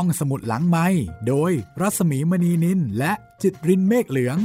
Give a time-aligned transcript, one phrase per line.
[0.00, 0.86] ห้องสมุดหลังไม้
[1.28, 4.38] โดยรัสมีมณีนินและจิตรินเมฆเหลือง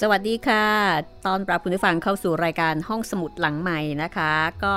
[0.00, 0.66] สวัสดีค่ะ
[1.26, 4.32] ตอนปรับคุณผู้ฟังเข้าสู่รายการห้องสมุดหลังใหม่นะคะ
[4.64, 4.74] ก็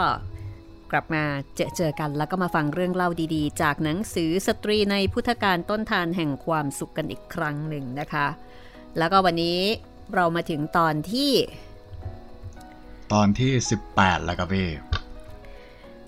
[0.92, 1.24] กลับมา
[1.56, 8.28] เจอเจอกันแล้วก็มาฟังเรื่องเล่าดีๆ จากหนังสือสตรีในพุทธการต้นทานแห่งความสุขกันอีกครั้งหนึ่งนะคะ
[8.98, 9.60] แล้วก็วันนี้
[10.14, 11.32] เรามาถึงตอนที่
[13.14, 13.52] ตอนที่
[13.90, 14.70] 18 แล้วครับพี่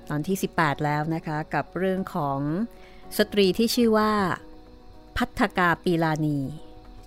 [0.09, 2.39] ตอนที่ 18 แล้วนะคะ กับเรื่องของ
[3.17, 4.11] สตรีที่ชื่อว่า
[5.17, 6.39] พัฒกาปีลานี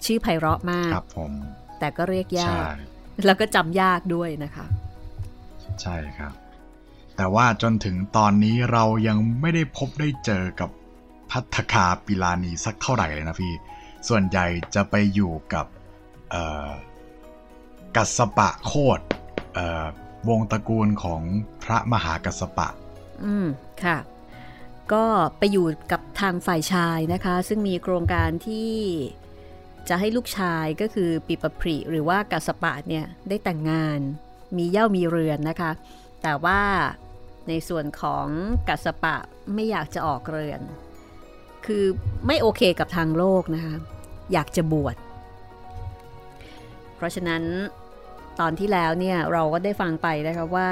[0.05, 1.33] ชื่อไพเราะมากครับผม
[1.79, 2.77] แต่ก็เรียกยาใช่ก
[3.25, 4.67] แล้วก็จำยากด้วยนะคะ
[5.83, 6.33] ใช่ครับ
[7.17, 10.71] แต่ว่าจนถึงตอนนี้เรายังไม่ได้พบได้เจอกับ
[11.31, 13.53] พัฒคาปิลานีสักเท่าไหร่เลยนะพี่
[14.09, 15.67] ส่วนใหญ่จะไปอยู่กับ
[16.31, 16.71] เอ่อ
[17.97, 19.26] กัสสปะโคดเอ่อ
[20.29, 21.23] วงตระกูลของ
[21.65, 22.69] พระมหากัสปะ
[23.25, 23.47] อืม
[23.85, 23.99] ค่ะ
[24.93, 25.05] ก็
[25.39, 28.73] ไปอยู่กับทางฝ่ายชายนะคะ ซึ่งมีโครงการที่
[29.89, 34.01] จะให้ลูกชายก็คือปิปปริหรือว่ากัสปะเนี่ย ได้แต่งงาน
[34.57, 35.71] มีเย่ามีเรือนนะคะ
[36.23, 36.61] แต่ว่า
[37.49, 38.27] ในส่วนของ
[38.69, 39.17] กัสปะ
[39.55, 40.61] ไม่อยากจะออกเรือน
[41.67, 41.85] คือ
[42.27, 43.77] ไม่โอเคกับทางโลกนะคะ
[44.33, 44.97] อยากจะบวช
[46.97, 47.43] เพราะฉะนั้น
[48.41, 50.69] ตอนที่แล้วเนี่ยเราก็ได้ฟังไปนะคะว่า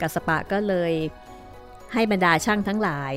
[0.00, 0.92] กัสปะก็เลย
[1.92, 3.12] ให้บรรดาช่างทั้งหลาย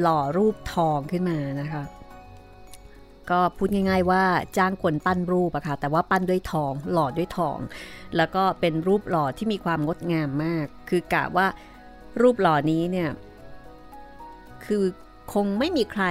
[0.00, 1.82] หล่อรูปทองขึ้นมานะคะ
[3.30, 4.24] ก็พูดง่าย ๆ ว่า
[4.56, 7.58] จ้างคนปั้นรูปอะค่ะแต่ว่าปั้นด้วยทอง หล่อด้วยทอง
[8.16, 11.46] แล้วก็เป็นรูปหล่อที่มีความงดงามมาก คือกะว่า
[12.22, 13.10] รูปหล่อนี้เนี่ย
[14.66, 14.84] คือ
[15.32, 16.04] คงไม่มีใคร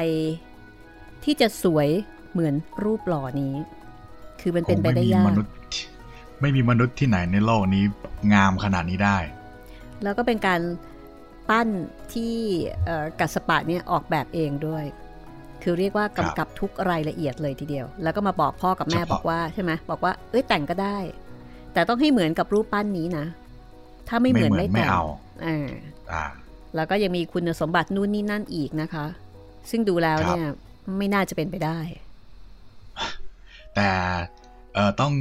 [1.24, 1.90] ที่จะสวย
[2.32, 3.56] เหมือนรูปหล่อนี้
[4.42, 5.54] คือมันเป็นไปได้ยากมนุษย์
[6.42, 7.84] ไม่มีมนุษย์ที่ไหนในโลกนี้
[8.34, 9.18] งามขนาดนี้ได้
[10.04, 10.62] แล้วก็เป็นการ
[11.50, 11.68] ปั้น
[12.14, 12.36] ที่
[12.86, 14.86] เอ่อกัสปะเนี่ยออกแบบเองด้วย
[15.64, 20.98] คือเรียกว่ากำกับทุกรายละเอียดเลยทีเดียว แล้วก็มาบอกพ่อกับแม่เฉพาะบอกว่าใช่ไหมบอกว่าเอ้ยแต่งก็ได้
[21.74, 23.26] แต่ต้องให้เหมือนกับรูปปั้นนี้นะ
[24.08, 25.04] ถ้าไม่เหมือนไม่ไม่แต่งเอา
[25.46, 25.68] อ่า
[26.12, 26.24] อ่า
[26.76, 29.06] แล้วก็ยังมีคุณสมบัตินู่นนี่นั่นอีกนะคะ
[29.70, 30.50] ซึ่งดูแล้วครับเนี่ย
[30.98, 31.80] ไม่น่าจะเป็นไปได้
[33.76, 33.90] แต่
[34.74, 35.12] เอ่อต้อง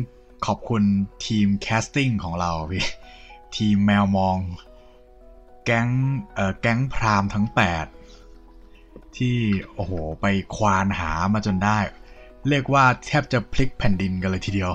[0.46, 0.82] ขอบคุณ
[1.26, 2.84] ทีม casting ของเราพี่
[3.56, 4.36] ทีมแมวมอง
[5.64, 5.88] แก๊ง
[6.34, 7.46] เอ่อแก๊งพราหมณ์ทั้ง
[8.32, 9.36] 8 ที่
[9.74, 10.26] โอ้โหไป
[10.56, 11.78] ควานหามาจนได้
[12.48, 14.70] เรียกว่าแทบจะพลิกแผ่นดินกันเลยทีเดียว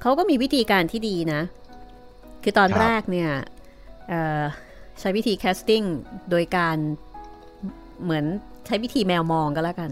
[0.00, 1.42] เขาก็มีวิธีการที่ดีนะ
[2.42, 3.30] คือตอนครับแรกเนี่ย
[4.08, 4.42] เอ่อ
[5.00, 5.82] ใช้วิธี casting
[6.30, 6.76] โดยการ
[8.02, 8.24] เหมือน
[8.66, 9.90] ใช้วิธีแมวมองก็แล้วกัน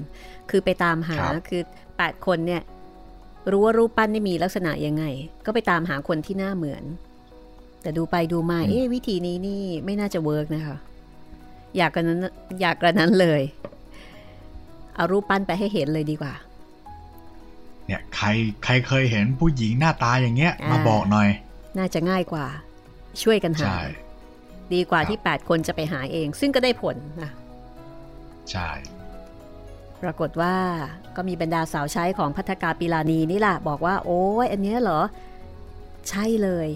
[0.50, 1.62] คือไปตามหาครับคือ
[1.94, 2.62] 8 คนเนี่ย
[3.50, 5.04] รู้ว่ารูปปั้นนี่มีลักษณะยังไง
[5.46, 6.84] ก็ไปตามหาคนที่หน้าเหมือน
[7.82, 10.76] แต่ดูไปดูมา เอ๊ะวิธีนี้นี่ไม่น่าจะ work นะคะ
[11.76, 12.26] อย่ากระนั้น
[12.60, 13.42] อยากกระนั้นเลย
[14.94, 16.34] เอารูปปั้นไปให้เห็นเลยดีกว่า
[17.86, 18.26] เนี่ยใคร
[18.64, 21.28] ใครเคยเห็นผู้หญิงหน้าตาอย่างเงี้ยอ่ามมาบอกหน่อย
[21.78, 22.46] น่าจะง่ายกว่า
[23.22, 23.80] ช่วยกันหาใช่
[24.74, 27.32] ดีกว่าครับที่ 8 คนจะไปหาเอง ซึ่งก็ได้ผลนะ
[28.50, 28.68] ใช่
[30.02, 30.54] ปรากฏว่า
[31.16, 35.00] ก็มีบรรดาสาวใช้ของพัฒกาปิลานีนี่แหละบอกว่า โอ้ยอันเนี้ยเหรอ
[36.08, 36.68] ใช่เลย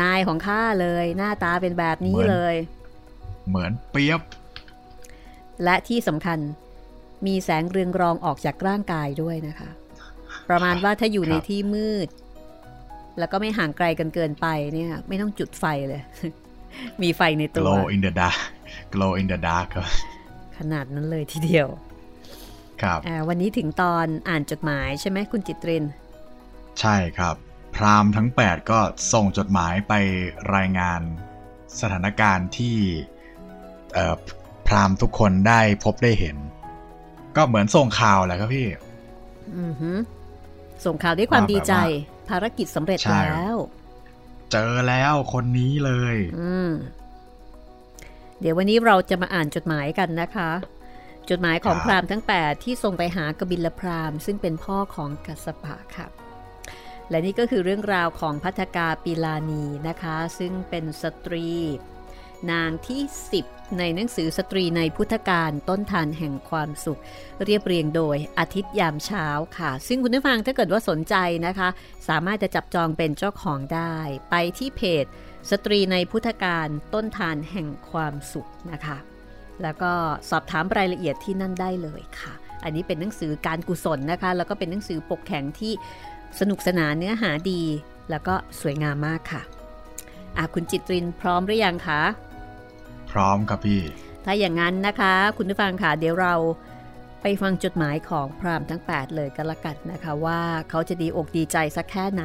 [0.00, 2.54] นายของข้าเลย หน้าตาเป็นแบบนี้เลย
[3.48, 4.20] เหมือนเปียบ
[5.64, 6.38] และที่สำคัญ
[7.26, 9.70] มีแสงเรืองรองออกจากร่างกายด้วยนะคะ
[10.48, 12.08] ประมาณว่าถ้าอยู่ในครับที่มืด
[13.18, 16.02] แล้วก็ไม่ห่างไกลกันเกินไปเนี่ย ไม่ต้องจุดไฟเลย
[17.02, 18.38] มีไฟในตัว glow in the dark
[18.94, 19.86] glow in the dark ครับ
[20.58, 21.68] ขนาดนั้นเลยทีเดียว
[22.84, 25.84] ครับอ่าวันนี้ถึงตอนอ่านจดหมายใช่ไหมคุณจิตริน
[26.80, 27.36] ใช่ครับ
[27.74, 28.80] พราหมณ์ทั้ง 8 ก็
[29.12, 29.92] ส่งจดหมายไป
[30.54, 31.00] รายงาน
[31.80, 32.76] สถานการณ์ที่
[33.92, 34.14] เอ่อ
[34.66, 36.36] พราหมณ์ทุกคนได้พบได้เห็น
[37.36, 38.66] ก็เหมือนส่งข่าวแหละครับพี่
[39.58, 39.98] อือหือ
[40.84, 43.56] ส่งข่าวด้วยความว่าแบบดีใจว่าภารกิจสำเร็จใช่แล้ว
[44.52, 46.70] เจอแล้วคนนี้เลย อืม
[48.40, 50.50] เดี๋ยววันนี้เราจะมาอ่านจดหมายกันนะคะ
[51.30, 56.06] จดหมายของครับพราหมณ์ทั้ง 8 ที่ส่งไปหากบิลพราหมณ์ ซึ่งเป็นพ่อของกัสสปะค่ะ
[57.10, 61.48] และนี่ก็คือเรื่องราวของพัฒกาปิลานีนะคะ ซึ่งเป็นสตรี
[62.50, 63.02] นางที่
[63.40, 67.00] 10 ในหนังสือสตรีในพุทธการต้นทานแห่งความสุข
[67.44, 69.26] เรียบเรียงโดยอาทิตย์ยามเช้า
[69.58, 71.14] ค่ะ ซึ่งคุณผู้ฟังถ้าเกิดว่าสนใจ
[71.46, 71.68] นะคะ
[72.08, 73.94] สามารถจะจับจองเป็นเจ้าของได้
[74.30, 75.04] ไปที่เพจ
[75.50, 78.98] สตรีในพุทธการต้นทานแห่งความสุขนะคะ
[79.62, 79.92] แล้วก็
[80.30, 82.32] สอบถามรายละเอียดที่นั่นได้เลยค่ะ
[82.64, 85.72] อันนี้เป็นหนังสือการกุศลนะคะ แล้วก็เป็นหนังสือปกแข็งที่
[86.40, 87.62] สนุกสนานเนื้อหาดี
[88.10, 89.42] แล้วก็สวยงามมากค่ะ
[90.38, 92.02] อาคุณจิตรินพร้อมหรือยังคะ
[93.10, 93.80] พร้อมครับพี่
[94.24, 96.34] ถ้าอย่างนั้นนะคะ คุณผู้ฟังค่ะเดี๋ยวเรา
[97.22, 100.40] ไปฟังจดหมายของพรามทั้ง 8 เลยกันละกันนะคะ ว่า
[100.70, 102.24] เขาจะดีอกดีใจสักแค่ไหน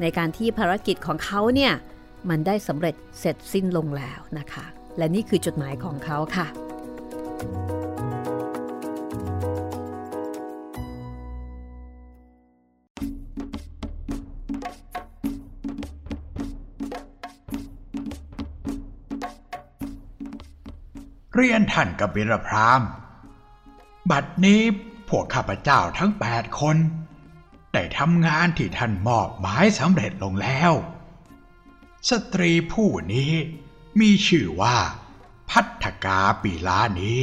[0.00, 1.72] ในการที่ภารกิจของเขาเนี่ย
[2.30, 4.64] มันได้สำเร็จเสร็จสิ้นลงแล้วนะคะ
[4.98, 6.48] และนี่คือจดหมายของเขาค่ะ
[21.34, 22.82] เรียนท่านกบิรพราม
[24.10, 24.62] บัดนี้
[25.08, 26.76] พวกข้าพเจ้าทั้งแปดคน
[27.72, 30.72] ได้ทำงานที่ท่านมอบหมายสำเร็จลงแล้ว
[32.08, 33.32] สตรีผู้นี้
[34.00, 34.76] มีชื่อว่า
[35.50, 37.16] พัฒกาปีลานี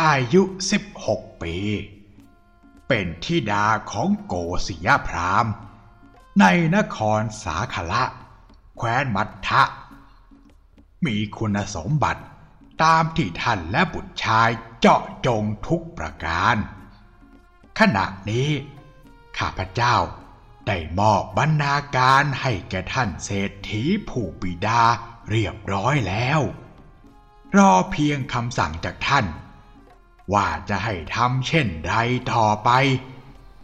[0.00, 0.42] อายุ
[0.92, 1.56] 16 ปี
[2.88, 4.34] เป็นทิดาของโก
[4.66, 5.46] ศยพราม
[6.40, 6.44] ใน
[6.76, 8.02] นครสาขละ
[8.76, 9.62] แคว้นมัททะ
[11.06, 12.22] มีคุณสมบัติ
[12.82, 16.56] ตามที่ท่านและบุตรชายเจาะจงทุกประการ
[17.78, 18.50] ขณะนี้
[19.38, 19.96] ข้าพเจ้า
[20.66, 24.82] ได้มอบบรรณาการให้แก่ท่านเศรษฐีผู้ปิดา
[25.30, 26.40] เรียบร้อยแล้ว
[27.56, 29.26] รอเพียงคำสั่งจากท่าน
[30.32, 31.94] ว่าจะให้ทำเช่นไร
[32.32, 32.70] ต่อไป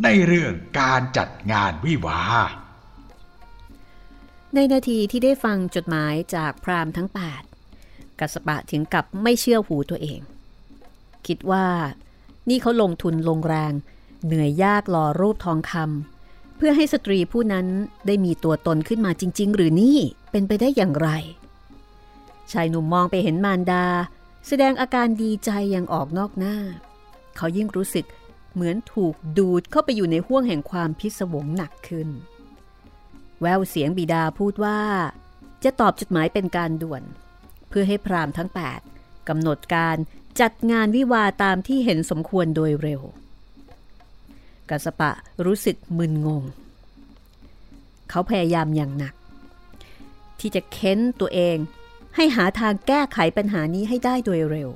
[0.03, 2.21] ในเรื่องการจัดงานวิวา
[4.55, 7.09] ในนาทีที่ได้ฟังจดหมายจากพรามทั้ง
[7.65, 10.21] 8กัสปะถึงกับไม่เชื่อหูตัวเอง
[11.27, 11.67] คิดว่า
[12.49, 13.73] นี่เขาลงทุนลงแรง
[14.25, 17.67] เหนื่อยยากหล่อรูปทองคำเพื่อให้สตรีผู้นั้น
[18.07, 19.99] ได้มีตัวตนขึ้นมาจริง ๆ หรือนี่
[20.31, 21.11] เป็นไปได้อย่างไร
[22.53, 23.85] ชายหนุ่มมองไปเห็นมารดา
[24.47, 26.57] แสดงอาการดีใจอย่างออกนอกหน้า
[27.37, 28.07] เขายิ่งรู้สึก
[28.55, 32.09] เหมือนถูกดูดเข้าไปอยู่ในห้วงแห่งความพิศวงหนักขึ้น
[33.41, 34.81] แววเสียงบิดาพูดว่า
[35.65, 37.03] จะตอบจดหมายเป็นการด่วน
[37.69, 38.51] เพื่อให้พรามทั้ง
[38.89, 39.97] 8กำหนดการ
[40.41, 43.03] จัดงานวิวาตามที่เห็นสมควรโดยเร็ว
[44.71, 45.13] กัสปะ
[45.45, 46.45] รู้สึกมึนงง
[48.11, 49.15] เขาพยายามอย่างหนัก
[50.41, 51.57] ที่จะเค้นตัวเอง
[52.17, 54.71] ให้หาทางแก้ไขปัญหานี้ให้ได้โดยเร็ว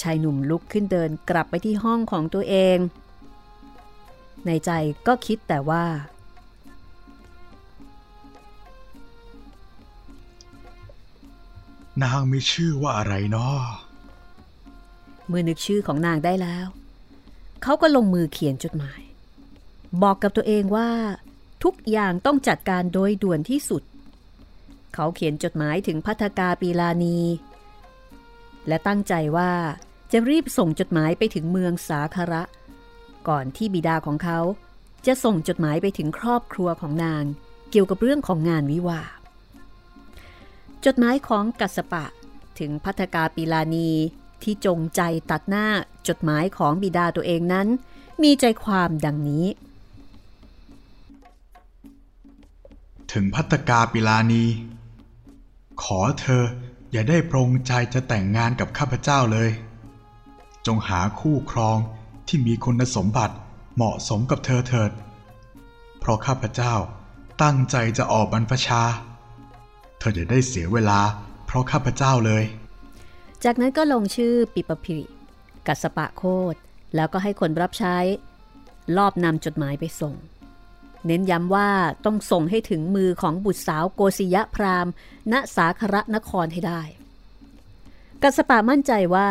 [0.00, 2.78] ชายหนุ่มลุกขึ้นเดินกลับไปที่ห้องของตัวเอง
[4.46, 4.70] ในใจ
[5.06, 5.84] ก็คิดแต่ว่า
[12.02, 13.62] นางมีชื่อว่าอะไรนาะ
[15.26, 16.66] เมื่อนึกชื่อของนางได้แล้ว
[17.62, 19.02] เขาก็ลงมือเขียนจดหมาย
[20.02, 20.90] บอกกับตัวเองว่า
[21.64, 23.82] ทุกอย่างต้องจัดการโดยด่วนที่สุด
[24.94, 27.18] เขาเขียนจดหมายถึงพัฒกาปีลานี
[28.68, 29.52] และตั้งใจว่า
[30.12, 32.42] จะรีบส่งจดหมายไปถึงเมืองสาคาระ
[33.28, 34.38] ก่อนที่บิดาของเขา
[35.06, 37.24] จะส่งจดหมายไปถึงครอบครัวของนาง
[37.70, 39.02] เกี่ยวกับเรื่องของงานวิวา
[40.86, 42.04] จดหมายของกัสปะ
[42.58, 43.90] ถึงพัฒกาปีลานี
[44.42, 45.00] ที่จงใจ
[45.30, 45.66] ตัดหน้า
[46.08, 47.68] จดหมายของบิดาตัวเองนั้น
[48.22, 49.46] มีใจความดังนี้
[53.12, 54.44] ถึงพัฒกาปิลานี
[55.82, 56.44] ขอเธอ
[56.92, 59.50] อย่าได้ปรงใจจะแต่งงานกับข้าพเจ้าเลย
[60.66, 61.78] จงหาคู่ครอง
[62.28, 63.34] ที่มีคุณสมบัติ
[63.76, 64.90] เหมาะสมกับเธอเถิด
[65.98, 66.74] เพราะข้าพเจ้า
[67.42, 68.82] ตั้งใจจะออกบรรพชา
[69.98, 71.00] เธอจะได้เสียเวลา
[71.46, 72.44] เพราะข้าพเจ้าเลย
[73.44, 75.06] จากนั้นก็ลงชื่อปิปพิริ
[75.66, 76.54] กัสปะโคด
[76.94, 77.96] แล้วก็ให้คนรับใช้
[78.96, 80.14] ลอบนำจดหมายไปส่ง
[81.06, 81.70] เน้นย้ำว่า
[82.04, 84.86] ต้องส่งให้ถึงมือของบุตรสาวโกศิยะพราม
[85.32, 86.82] ณสาครนครให้ได้
[88.22, 89.28] กัสปะมั่นใจว่า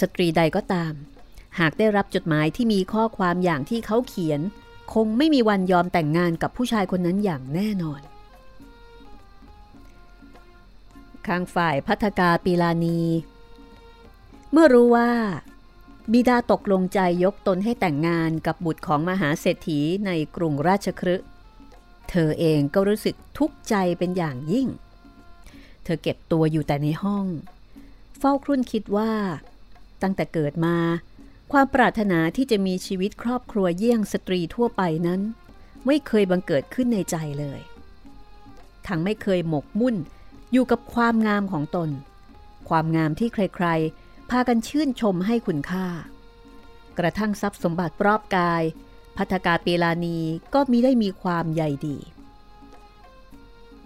[0.00, 0.92] สตรีใดก็ตาม
[1.58, 4.40] หากได้รับจดหมายที่มีข้อความอย่างที่เขาเขียน
[4.94, 8.00] คงไม่มีวันยอมแต่งงานกับผู้ชายคนนั้นอย่างแน่นอน
[11.26, 13.00] ข้างฝ่ายพัฒกาปีลานี
[14.52, 15.10] เมื่อรู้ว่า
[16.12, 21.16] บิดาตกลงใจยกตนให้แต่งงานกับบุตรของมหาเศรษฐีในกรุงราชครึ
[22.10, 24.68] เธอเองก็รู้สึกทุกข์ใจเป็นอย่างยิ่ง
[25.84, 27.26] เธอเก็บตัวอยู่แต่ในห้อง
[28.18, 29.12] เฝ้าครุ่นคิดว่า
[30.02, 30.76] ตั้งแต่เกิดมา
[31.52, 35.20] ความปรารถนาที่จะมีชีวิตครอบครัวเยี่ยงสตรีทั่วไปนั้น
[35.86, 37.60] ไม่เคยบังเกิดขึ้นในใจเลย
[38.86, 39.96] ทั้งไม่เคยหมกมุ่น
[40.52, 41.90] อยู่กับความงามของตน
[42.68, 43.99] ความงามที่ใครๆ
[44.30, 45.86] พากันชื่นชมให้คุณค่า
[46.98, 48.62] กระทั่งทรัพย์สมบัติรอบกาย
[49.16, 50.18] พัฒกาเปลานี
[50.54, 51.96] ก็มีได้มีความใหญ่ดี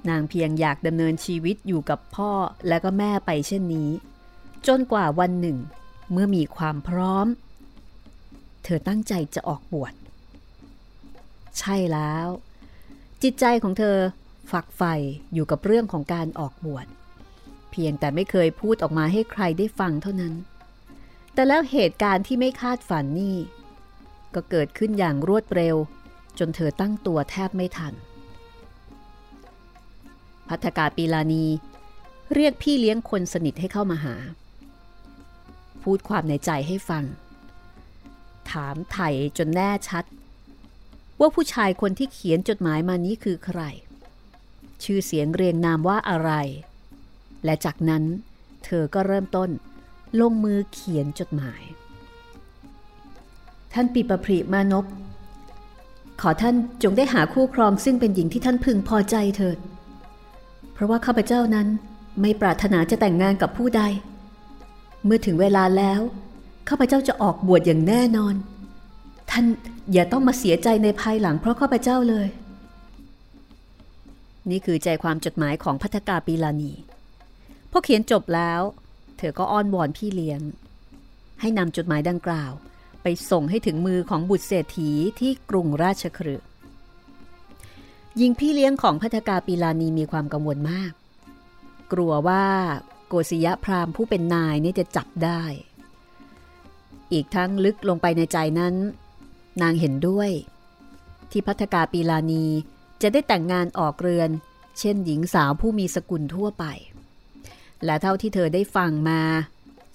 [0.09, 2.33] นางเพียงอยากดำเนินชีวิตอยู่กับพ่อ
[2.69, 3.91] และก็แม่ไปเช่นนี้
[4.67, 5.59] จนกว่าวันหนึ่ง
[6.13, 7.27] เมื่อมีความพร้อม
[8.65, 9.95] เธอตั้งใจจะออกบวช
[11.59, 12.27] ใช่แล้ว
[13.23, 13.97] จิตใจของเธอ
[14.53, 14.95] ฝักใฝ่
[15.33, 20.35] อยู่กับเรื่องของการออกบวชเพียงแต่ไม่เคยพูดออกมาให้ใครได้ฟังเท่านั้น
[21.35, 23.37] แต่แล้วเหตุการณ์ที่ไม่คาดฝันนี่
[24.35, 25.77] ก็เกิดขึ้นอย่างรวดเร็ว
[26.39, 27.95] จนเธอตั้งตัวแทบไม่ทัน
[30.49, 31.47] พัฒกาปีลานี
[32.35, 34.17] เรียกพี่เลี้ยงคนสนิทให้เข้ามาหา
[35.83, 37.05] พูดความในใจให้ฟัง
[38.51, 40.05] ถามไถ่จนแน่ชัด
[41.21, 43.61] ว่าผู้ชายคนที่เขียนจดหมายมานี้คือใคร
[44.83, 46.31] ชื่อเสียงเรียงนามว่าอะไร
[47.45, 48.03] และจากนั้น
[48.65, 49.51] เธอก็เริ่มต้น
[50.21, 51.63] ลงมือเขียนจดหมาย
[53.73, 54.85] ท่านปีประพริมานพ
[56.21, 59.59] ขอท่านจงได้หาคู่ครองซึ่งเป็นหญิงที่ท่านพึงพอใจเถิด
[60.73, 61.69] เพราะว่าข้าพเจ้านั้น
[62.21, 63.83] ไม่ปรารถนาจะแต่งงานกับผู้ใด
[65.05, 66.01] เมื่อถึงเวลาแล้ว
[66.69, 68.35] ข้าพเจ้าจะออกบวชอย่างแน่นอน
[69.31, 69.45] ท่าน
[69.93, 72.29] อย่าต้องมาเสียใจในภายหลังเพราะข้าพเจ้าเลย
[74.51, 76.73] นี่คือใจความจดหมายของพัฒกาปีลานี
[77.77, 78.61] พอเขียนจบแล้ว
[79.19, 80.41] เธอก็อ้อนวอนพี่เลี้ยง
[81.41, 82.53] ให้นำจดหมายดังกล่าว
[83.03, 84.91] ไปส่งให้ถึงมือของบุตรเศรษฐี
[85.21, 86.49] ที่กรุงราชคฤห์
[88.21, 90.93] ยิงพี่เลี้ยงของพัฒกาปีลานีมีความกังวลมาก
[91.93, 92.47] กลัวว่า
[93.09, 95.43] โกศิยะพราหมณ์ผู้เป็นนายนี่จะจับได้
[97.13, 98.75] อีกทั้งลึกลงไปในใจนั้น
[99.63, 100.31] นางเห็นด้วย
[101.31, 102.47] ที่พัฒกาปีลานี
[103.03, 104.31] จะได้แต่งงานออกเรือน
[104.79, 106.67] เช่นหญิงสาวผู้มีสกุลทั่วไป
[107.85, 109.21] และเท่าที่เธอได้ฟังมา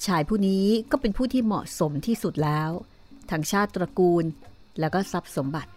[0.06, 2.70] ชายผู้นี้ก็เป็นผู้ที่เหมาะสมที่สุดแล้ว
[3.32, 4.26] ทั้งชาติตระกูล
[4.80, 5.72] และก็ทรัพย์สมบัติ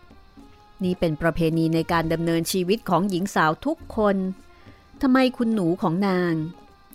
[0.84, 4.16] นี่เป็นประเพณีในการดำเนินชีวิตของหญิงสาวทุกคน
[5.02, 6.34] ทำไมคุณหนูของนาง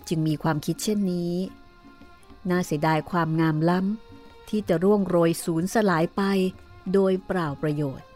[0.07, 1.33] จึงมีความคิดเช่นนี้
[2.49, 6.21] น่าเสียดายความงามล้ำที่จะร่วงโรยสูญสลายไป
[6.93, 8.07] โดยเปล่าประโยชน์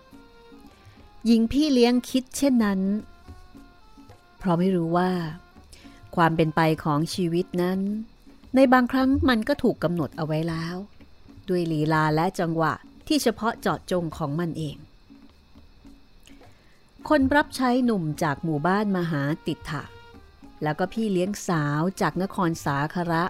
[1.25, 2.81] หญิงพี่เลี้ยงคิดเช่นนั้น
[4.37, 5.11] เพราะไม่รู้ว่า
[6.15, 7.79] ความเป็นไปของชีวิตนั้น
[8.55, 10.75] ในบางครั้งมันก็ถูกกำหนดเอาไว้แล้ว
[11.49, 12.73] ด้วยลีลาและจังหวะ
[13.07, 14.77] ที่เฉพาะเจาะจงของมันเอง
[17.09, 19.83] คนรับใช้หนุ่มจากหมู่บ้านมหาติถะ
[20.63, 23.23] แล้วก็พี่เลี้ยงสาวจากนครสาคระ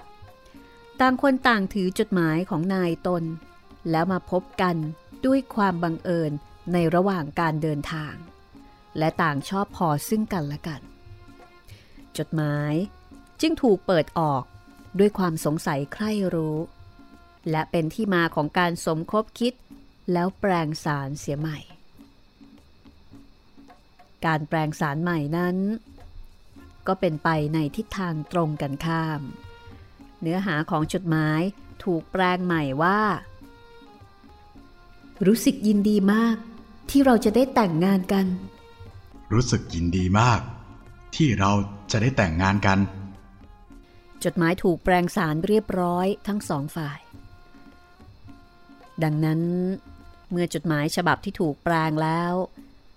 [1.00, 3.24] ต่างคนต่างถือจดหมายของนายตน
[3.92, 4.76] แล้วมาพบกัน
[5.26, 6.32] ด้วยความบังเอิญ
[6.74, 8.14] ในระหว่างการเดินทาง
[8.98, 10.82] และต่างชอบพอซึ่งกันและกัน
[12.18, 12.74] จดหมาย
[13.42, 14.44] จึงถูกเปิดออก
[15.00, 16.58] ด้วยความสงสัยใคร่รู้
[17.50, 19.54] และเป็นที่มาของการสมคบคิด
[20.12, 21.60] แล้วแปลงสารเสียใหม่
[24.26, 25.58] การแปลงสารใหม่นั้น
[26.88, 29.22] ก็เป็นไปในทิศทางตรงกันข้าม
[30.22, 31.42] เนื้อหาของจดหมาย
[31.84, 33.02] ถูกแปลงใหม่ว่า
[35.26, 36.36] รู้สึกยินดีมาก
[36.90, 38.26] ที่เราจะได้แต่งงานกัน
[39.34, 40.42] รู้สึกยินดีมาก
[41.16, 41.52] ที่เรา
[41.92, 42.80] จะได้แต่งงานกัน
[44.24, 47.00] จดหมายถูกแปลงสารเรียบร้อยทั้งสองฝ่าย
[49.04, 49.42] ดังนั้น
[50.32, 52.34] เมื่อจดหมายฉบับที่ถูกแปลงแล้ว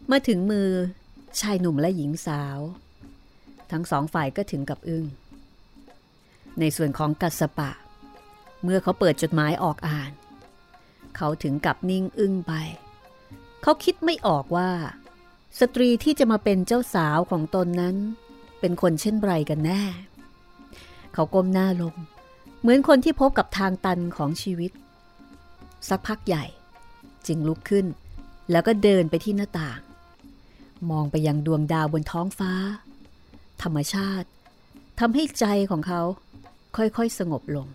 [0.06, 0.70] เมื่อถึงมือ
[1.40, 2.58] ชายหนุ่มและหญิงสาว
[3.70, 5.04] ทั้งสองฝ่ายก็ถึงกับอึง้ง
[6.60, 7.70] ในส่วนของกัสปะ
[8.62, 10.12] เมื่อเขาเปิดจดหมายออกอ่าน
[11.16, 12.52] เขาถึงกับนิ่งอึ้งไป
[13.62, 14.70] เขาคิดไม่ออกว่า
[15.60, 17.96] สตรีที่จะมาเป็นเจ้าสาวของตนนั้น
[18.66, 19.82] เป็นคนเช่นไรกันแน่
[21.14, 21.94] เขาก้มหน้าลง
[22.60, 24.72] เหมือนคนที่พบกับทางตันของชีวิต
[25.88, 26.44] สักพักใหญ่
[27.26, 27.86] จึงลุกขึ้น
[28.50, 29.80] แล้วก็เดินไปที่หน้าต่าง
[30.90, 32.52] มองไปยังดวงดาวบนท้องฟ้า
[33.62, 34.28] ธรรมชาติ
[35.00, 36.02] ทำให้ใจของเขา
[36.76, 37.66] ค่อยๆสงบลง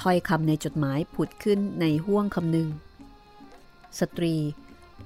[0.00, 2.68] ถ้อยคำในจดหมายผุดขึ้นในห้วงคำหนึ่ง
[3.98, 4.34] สตรี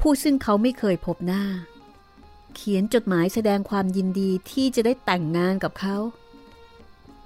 [0.01, 1.45] ผู้ซึ่งเขาไม่เคยพบหน้า
[2.56, 5.97] เขียนจดหมายแสดงความยินดีที่จะได้แต่งงานกับเขา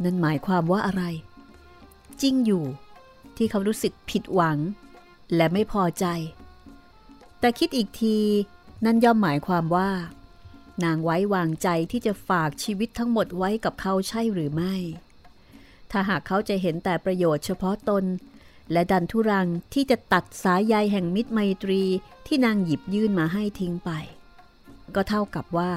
[0.02, 1.02] นั่นหมายความว่าอะไร
[2.22, 2.64] จริงอยู่
[3.36, 4.58] ที่เขารู้สึกผิดหวัง
[5.36, 6.06] และไม่พอใจ
[7.40, 8.18] แต่คิดอีกที
[8.84, 9.90] นั่นย่อมหมายความว่า
[10.84, 14.74] นางไว้วางใจที่จะฝากชีวิตทั้งหมดไว้กับเขาใช่หรือไม่
[15.90, 18.04] ถ้าหากเขาจะเห็นแต่ประโยชน์เฉพาะตน
[18.72, 21.82] และดันทุรังที่จะตัดสายใยแห่งมิตรไมตรี
[22.26, 23.90] ที่นางหยิบยื่นมาให้ทิ้งไป
[24.94, 25.72] ก็เท่ากับว่า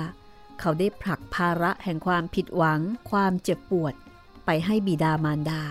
[0.59, 2.79] เขาได้ผลักภาระแห่งความผิดหวัง
[3.11, 3.93] ความเจ็บปวด
[4.45, 5.63] ไปให้บิดามารดา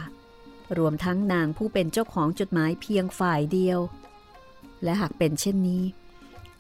[0.79, 3.79] รวมทั้งนางผู้เป็นเจ้าของจดหมายเพียงฝ่ายเดียว
[4.83, 5.85] และหากเป็นเช่นนี้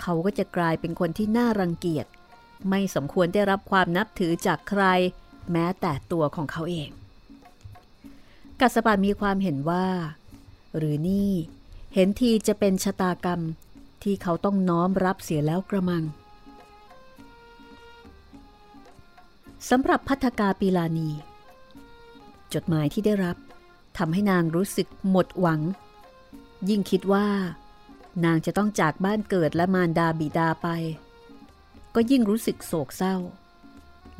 [0.01, 2.07] เขาก็จะกลายเป็นคนที่น่ารังเกียจ
[2.69, 4.83] ไม่สมควรได้รับความนับถือจากใคร
[5.53, 6.91] แม้แต่ตัวของเขาเอง
[8.61, 9.87] กัสปะมีความเห็นว่า
[10.77, 11.33] หรือนี่
[11.95, 13.41] เห็นทีจะเป็นชะตากรรม
[14.03, 16.05] ที่เขาต้องน้อมรับเสียแล้วกระมัง
[19.71, 21.11] สำหรับพัฒกาปีลานี
[22.55, 23.37] จดหมายที่ได้รับ
[23.99, 25.61] ทำให้นางรู้สึกหมดหวัง
[26.69, 27.29] ยิ่งคิดว่า
[28.25, 30.69] นางจะต้องจากบ้านเกิดและมารดาบิดาไป
[31.95, 33.17] ก็ยิ่งรู้สึกโศกเศร้า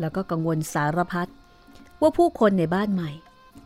[0.01, 1.31] แล้วก็กังวลสารพัด
[2.01, 3.11] ว่าผู้คนในบ้านใหม่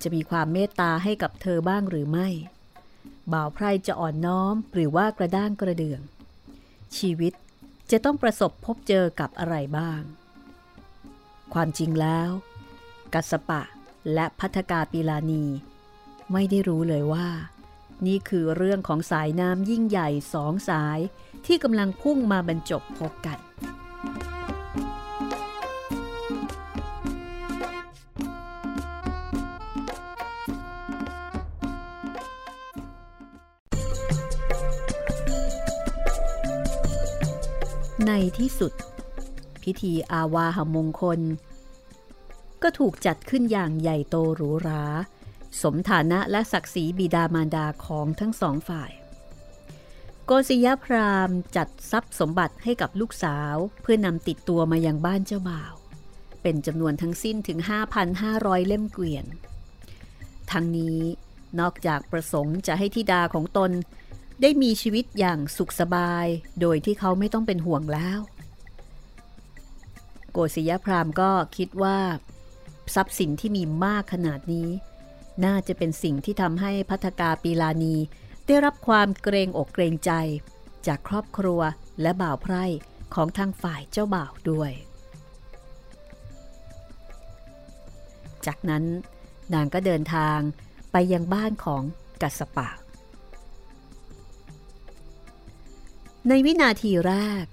[0.02, 2.28] จะมีความเมตตาให้กับเธอบ้างหรือไม่
[3.32, 6.00] บ่าวไพรจะอ่อนน้อมหรือว่ากระด้างกระเดื่อง
[6.96, 7.32] ชีวิต
[7.90, 10.02] จะต้องประสบพบเจอกับอะไรบ้าง
[11.54, 12.30] ความจริงแล้ว
[13.14, 13.62] กัสปะ
[14.14, 15.44] และพัฒกาปีลานี
[16.32, 17.28] ไม่ได้รู้เลยว่า
[18.06, 20.98] นี่คือเรื่องของสายน้ำยิ่งใหญ่สองสาย
[21.46, 23.38] ที่กำลังพุ่งมาบรรจบพบกัน
[38.06, 38.72] ในที่สุด
[39.64, 41.20] พิธีอาวาหมงคล
[42.62, 44.84] ก็ถูกจัดขึ้นอย่างใหญ่โตหรูหรา
[45.62, 48.90] สมฐานะและศักดิ์ศรีบิดามารดาของทั้งสองฝ่าย
[50.26, 55.74] โกศยพรามจัดทรัพย์สมบัติให้กับลูกสาวเพื่อนำติดตัวมายังบ้านเจ้าบ่าว
[56.42, 57.58] เป็นจำนวนทั้งสิ้นถึง
[58.12, 59.26] 5,500 เล่มเกวียน
[60.52, 61.00] ทั้งนี้
[61.60, 63.70] นอกจากประสงค์จะให้ธิดาของตน
[64.40, 66.26] ได้มีชีวิตอย่างสุขสบาย
[66.60, 68.18] โดยที่เขาไม่ต้องเป็นห่วงแล้ว
[70.32, 71.98] โกศิยพรามก็คิดว่า
[72.94, 74.68] ทรัพย์สินที่มีมากขนาดนี้
[75.44, 77.96] น่าจะเป็นสิ่งที่ทำให้พัฒกาปีลานี
[78.46, 80.12] ได้รับความเกรงอกเกรงใจ
[80.86, 81.60] จากครอบครัว
[82.02, 82.64] และบ่าวไพร่
[83.14, 84.72] ของทางฝ่ายเจ้าบ่าวด้วย
[88.46, 88.84] จากนั้น
[89.54, 90.38] นางก็เดินทาง
[90.92, 91.82] ไปยังบ้านของ
[92.22, 92.68] กัสปะ
[96.28, 97.44] ในวินาทีแรก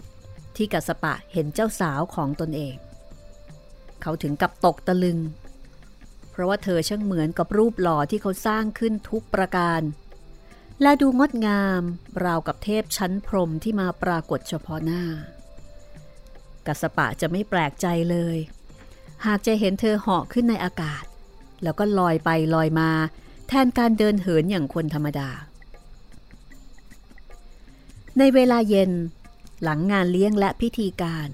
[0.60, 2.76] ที่กัสปะเห็นเจ้าสาวของตนเอง
[4.02, 5.20] เขาถึงกับตกตะลึง
[6.32, 9.82] เพราะว่าเธอช่างเหมือนกับรูปหล่อที่เขาสร้างขึ้นทุกประการ
[10.82, 11.82] และดูงดงาม
[12.26, 15.04] ราวกับเทพชั้นพรมที่มาปรากฏเฉพาะหน้า
[16.68, 18.38] กัสปะจะไม่แปลกใจเลย
[19.26, 21.04] หากจะเห็นเธอเหาะขึ้นในอากาศ
[21.64, 22.92] แล้วก็ลอยไปลอยมา
[23.48, 25.30] แทนการเดินเหินอย่างคนธรรมดา
[28.18, 28.92] ในเวลาเย็น
[29.64, 31.28] หลังงานเลี้ยงและพิธีการ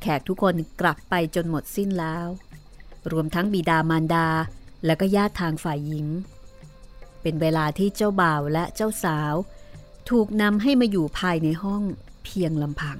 [0.00, 2.26] แขกทุกคนกลับไปจนหมดสิ้นแล้ว
[3.12, 4.28] รวมทั้งบิดามารดา
[4.86, 6.06] และก็ญาติทางฝ่ายหญิง
[7.22, 9.34] เป็นเวลาที่เจ้าบ่าวและเจ้าสาว
[10.10, 11.82] ถูกนำให้มาอยู่ภายในห้อง
[12.24, 12.98] เพียงลำพัง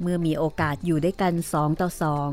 [0.00, 2.30] เมื่อมีโอกาสอยู่ด้วยกันสองต่อสอง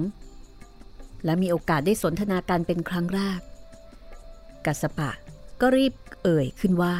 [1.25, 3.39] และมีโอกาสได้สนทนากันเป็นครั้งแรก
[4.65, 5.11] กัสปะ
[5.61, 6.95] ก็รีบเอ่ยขึ้นว่า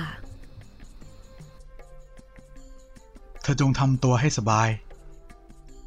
[3.52, 4.70] ธอจงทำตัวให้สบาย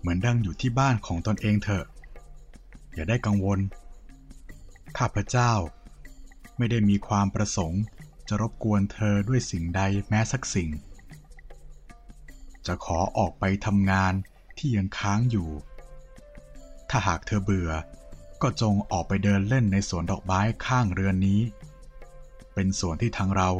[0.01, 1.85] เหมือนดังอยู่ที่บ้านของตนเองเถอะ
[2.95, 3.59] อย่าได้กังวล
[4.99, 5.53] ข้าพเจ้า
[6.57, 7.83] ไม่ได้มีความประสงค์
[8.29, 10.71] จะรบกวนเธอด้วยสิ่งใดแม้สักสิ่ง
[12.67, 14.13] จะขอออกไปทำงาน
[14.59, 15.49] ที่ยังค้างอยู่
[16.91, 17.71] ถ้าหากเธอเบื่อ
[18.43, 21.41] ก็จงออกไปเดินเล่นในสวนดอกไม้ข้างเรือนนี้
[22.55, 23.51] เป็นสวนที่ทางเรา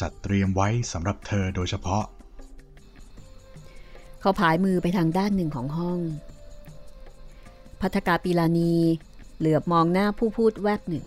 [0.00, 2.06] จัดเตรียมไว้สำหรับเธอโดยเฉพาะ
[4.22, 6.00] เขาผายมือไปทางด้านหนึ่งของห้อง
[7.80, 8.74] พัฒกาปีลานี
[9.38, 11.04] เหลือบมองหน้าผู้พูดแวบหนึ่ง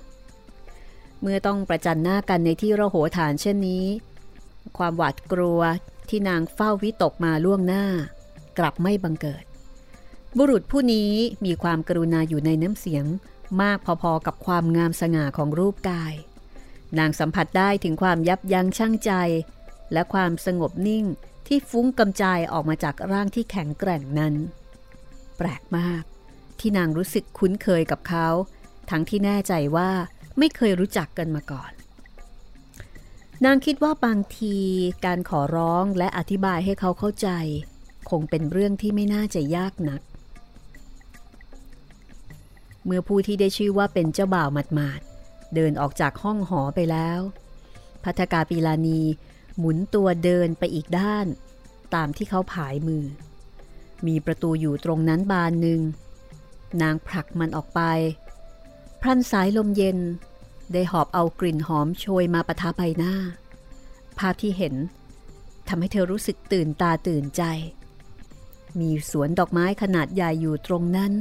[1.22, 3.86] เมื่อต้องประจันหน้ากันในที่ระโหฐานเช่นนี้
[4.78, 5.62] ความหวาดกลัว
[6.10, 7.86] ที่นางเฝ้าวิตกมาล่วงหน้า
[8.58, 9.44] กลับไม่บังเกิด
[10.38, 11.12] บุรุษผู้นี้
[11.46, 13.06] มีความกรุณาอยู่ในน้ำเสียง
[13.62, 16.14] มากพอๆกับความงามสง่าของรูปกาย
[17.00, 19.12] นางสัมผัสได้ถึงความยับยั้งชั่งใจ
[19.94, 21.06] และความสงบนิ่ง
[21.48, 24.34] ที่ฟุ้งกำจายออกมาจากร่างที่แข็งแกร่งนั้น
[25.38, 26.04] แปลกมาก
[26.60, 28.28] ที่นางรู้สึกคุ้นเคยกับเขา
[28.90, 29.90] ทั้งที่แน่ใจว่า
[30.38, 31.72] ไม่เคยรู้จักกันมาก่อน
[33.46, 34.58] นางคิดว่าบางที
[35.06, 37.30] การขอร้องและอธิบายให้เขาเข้าใจ
[38.10, 40.02] คงเป็นเรื่องที่ไม่น่าจะยากนัก
[42.86, 47.20] เมื่อผู้ที่ได้ชื่อว่าเป็นเจ้าบ่าวหมาดๆเดินออกจากห้องหอไปแล้ว
[48.04, 49.02] พัทกาปีลานี
[49.58, 51.28] หมุนตัวเดินไปอีกด้าน
[51.96, 53.04] ตามที่เขาผายมือ
[54.08, 55.82] มีประตูอยู่ตรงนั้นบานหนึ่ง
[56.82, 57.82] นางผลักมันออกไป
[59.02, 60.00] พรันสายลมเย็น
[60.74, 63.16] ได้หอบเอากลิ่นหอมโชยมาประทาใบหน้า
[64.18, 64.76] ภาพที่เห็น
[65.68, 67.44] ทำให้เธอรู้สึกตื่นตาตื่นใจ
[68.80, 71.14] มีสวนดอกไม้ขนาดใหญ่อยู่ตรงนั้น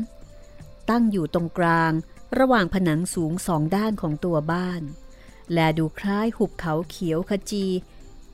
[0.91, 1.93] ตั้งอยู่ตรงกลาง
[2.39, 4.83] ระหว่างผนังสูงสองด้านของตัวบ้าน
[5.53, 7.67] และดูคล้ายหุบเขาเขียวขจี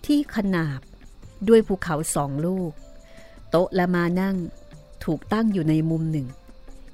[0.06, 0.80] ที่ขนาบ
[1.48, 2.72] ด้วยภูเขาสองลูก
[3.50, 4.36] โต๊ะและมานั่ง
[5.04, 6.26] ถูกตั้งอยู่ในมุมหนึ่ง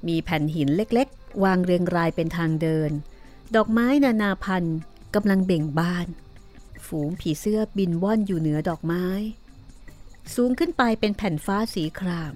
[0.07, 2.91] มีแผ่นหินเล็กๆ วางเรียงรายเป็นทางเดิน
[3.55, 4.77] ดอกไม้นานาพันธุ์
[5.15, 6.07] กำลังเบ่งบาน
[6.87, 9.05] ฝูงผีเสื้อบินว่อนอยู่เหนือดอกไม้
[10.35, 12.33] สูงขึ้นไปเป็นแผ่นฟ้าสีคราม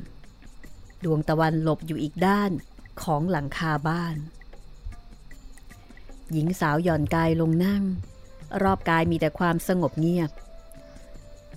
[1.04, 2.52] ดวงตะวันหลบอยู่อีกด้าน
[3.04, 4.16] ของหลังคาบ้าน
[6.32, 7.84] หญิงสาวหย่อนกายลงนั่ง
[8.64, 10.32] รอบกายมีแต่ความสงบเงียบ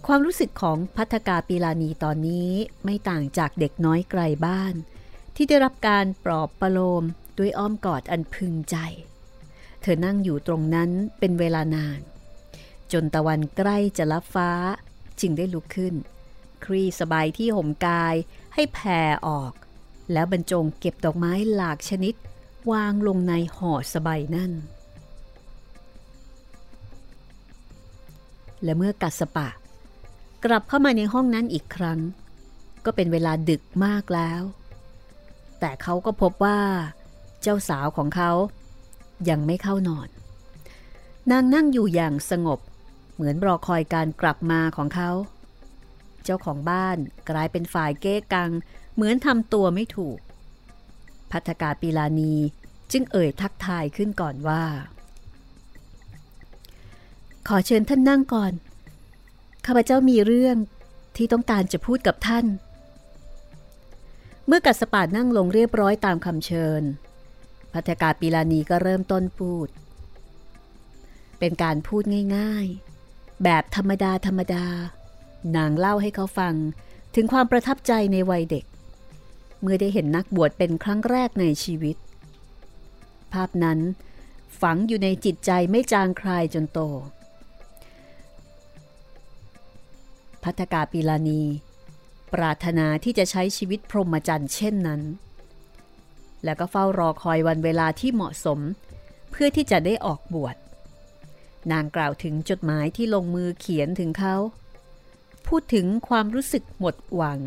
[0.09, 2.51] ความรู้สึกของพัฒกาปีลานีตอนนี้
[2.85, 4.75] ไม่ต่างจากเด็กน้อยไกลบ้าน
[5.35, 7.03] ที่ได้รับการปลอบประโลม
[7.39, 8.77] ด้วยอ้อมกอดอันพึงใจ
[9.81, 12.01] เธอนั่งอยู่ตรงนั้นเป็นเวลานาน
[12.93, 14.51] จนตะวันใกล้จะลับฟ้า
[15.21, 15.95] จึงได้ลุกขึ้น
[16.65, 18.15] ครีสบายที่ห่มกาย
[18.55, 19.53] ให้แผ่ออก
[20.13, 22.15] แล้วบรรจงเก็บดอกไม้หลากชนิด
[22.71, 24.53] วางลงในห่อสบายนั่น
[28.63, 29.49] และเมื่อกัสปะ
[30.45, 32.01] กลับเข้ามาในห้องนั้นอีกครั้ง
[32.85, 34.43] ก็เป็นเวลาดึกมากแล้ว
[35.61, 36.61] แต่เขาก็พบว่า
[37.43, 38.31] เจ้าสาวของเขา
[39.29, 40.09] ยังไม่เข้านอน
[41.31, 42.61] นางนั่งอยู่อย่างสงบ
[43.15, 45.11] เหมือนรอคอยการกลับมาของเขา
[46.25, 46.97] เจ้าของบ้าน
[47.31, 48.51] กลายเป็นฝ่ายเก้กัง
[48.95, 50.19] เหมือนทำตัวไม่ถูก
[51.33, 52.35] พัฒกาปีลานี
[52.93, 54.65] จึงเอ่ยทักทายขึ้นก่อนว่า
[57.49, 58.53] ขอเชิญท่านนั่งก่อน
[59.67, 60.57] ข้าพเจ้ามีเรื่อง
[61.17, 62.47] ที่ต้องการจะพูดกับท่าน
[64.47, 66.83] เมื่อกัสปาดนั่งลงเรียบร้อยตามคำเชิญ
[67.73, 69.69] พัฒกาปีลานีก็เริ่มต้นพูด
[71.39, 72.03] เป็นการพูด
[72.37, 74.67] ง่ายๆ แบบธรรมดาธรรมดา
[75.57, 76.55] นางเล่าให้เขาฟัง
[77.15, 78.65] ถึงความประทับใจในวัยเด็ก
[79.61, 81.97] เมื่อได้เห็นนักบวชเป็นครั้งแรกในชีวิต
[83.33, 83.79] ภาพนั้น
[84.61, 86.81] ฝังอยู่ในจิตใจไม่จางคลายจนโต
[90.45, 91.43] พัฒกาปีลานี
[92.35, 95.03] ปรารถนาที่จะใช้ชีวิตพรหมจรรย์เช่นนั้น
[96.45, 98.61] แล้วก็เฝ้ารอคอยวันเวลาที่เหมาะสม
[99.31, 100.57] เพื่อที่จะได้ออกบวช
[101.73, 104.37] นางกล่าวถึงจดหมายที่ลงมือเขียนถึงเขา
[105.47, 107.41] พูดถึงความรู้สึกหมดหวัง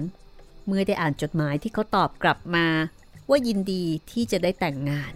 [0.68, 2.68] เมื่อได้อ่านจดหมายที่เขาตอบกลับมา
[3.30, 5.14] ว่ายินดีที่จะได้แต่งงาน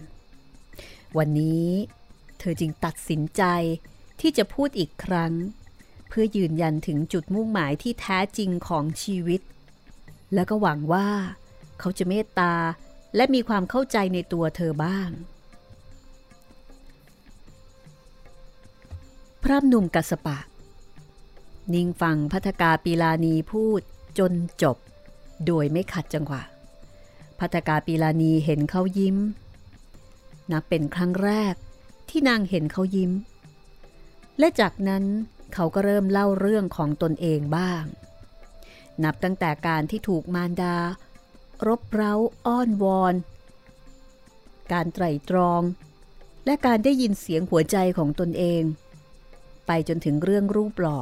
[1.18, 1.68] วันนี้
[2.38, 3.42] เธอจึงตัดสินใจ
[4.20, 5.32] ที่จะพูดอีกครั้ง
[6.14, 9.40] เพื่อยืนยันถึงจุดมุ่งหมายที่แท้จริงของชีวิต
[10.34, 11.08] แล้วก็หวังว่า
[11.80, 12.54] เขาจะเมตตา
[13.16, 15.10] และมีความเข้าใจในตัวเธอบ้าง
[19.42, 20.38] พระหนุ่มกัสปะ
[21.74, 23.80] นิ่งฟังพัฒกาปีลานีพูด
[24.18, 24.76] จนจบ
[25.46, 26.42] โดยไม่ขัดจังหวะ
[27.40, 29.16] พัฒกาปีลานีเห็นเขายิ้ม
[30.50, 31.54] นับเป็นครั้งแรก
[32.08, 33.12] ที่นางเห็นเขายิ้ม
[34.38, 35.04] และจากนั้น
[35.54, 37.84] เขาก็เริ่มเล่าเรื่องของตนเองบ้าง
[39.04, 40.76] นับตั้งแต่การที่ถูกมารดา
[41.66, 42.14] รบเร้า
[42.46, 43.14] อ้อนวอน
[44.72, 45.62] การไตร่ตรอง
[46.46, 48.62] และการได้ยินเสียงหัวใจของตนเอง
[49.66, 51.00] ไปจนถึงเรื่องรูปหล่อ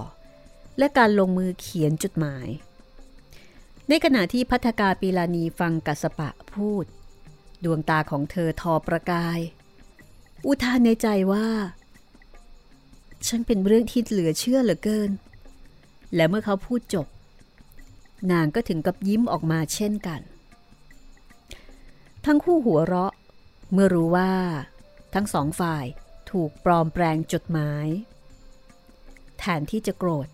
[0.79, 2.49] และการลงมือเขียนจดหมาย
[3.89, 6.85] ในขณะที่พัฒกาปีลานีฟังกัสปะพูด
[7.65, 9.41] ดวงตาของเธอทอประกาย
[10.47, 11.49] อุทานในใจว่า
[13.27, 15.11] ฉันเป็นเรื่องที่เหลือเชื่อเหลือเกิน
[16.15, 17.07] และเมื่อเขาพูดจบ
[18.33, 20.21] นางก็ถึงกับยิ้มออกมาเช่นกัน
[22.27, 23.13] ทั้งคู่หัวเราะ
[23.73, 24.33] เมื่อรู้ว่า
[25.15, 25.85] ทั้งสองฝ่าย
[26.31, 27.87] ถูกปลอมแปลงจดหมาย
[29.39, 30.29] แทนที่จะโกรธ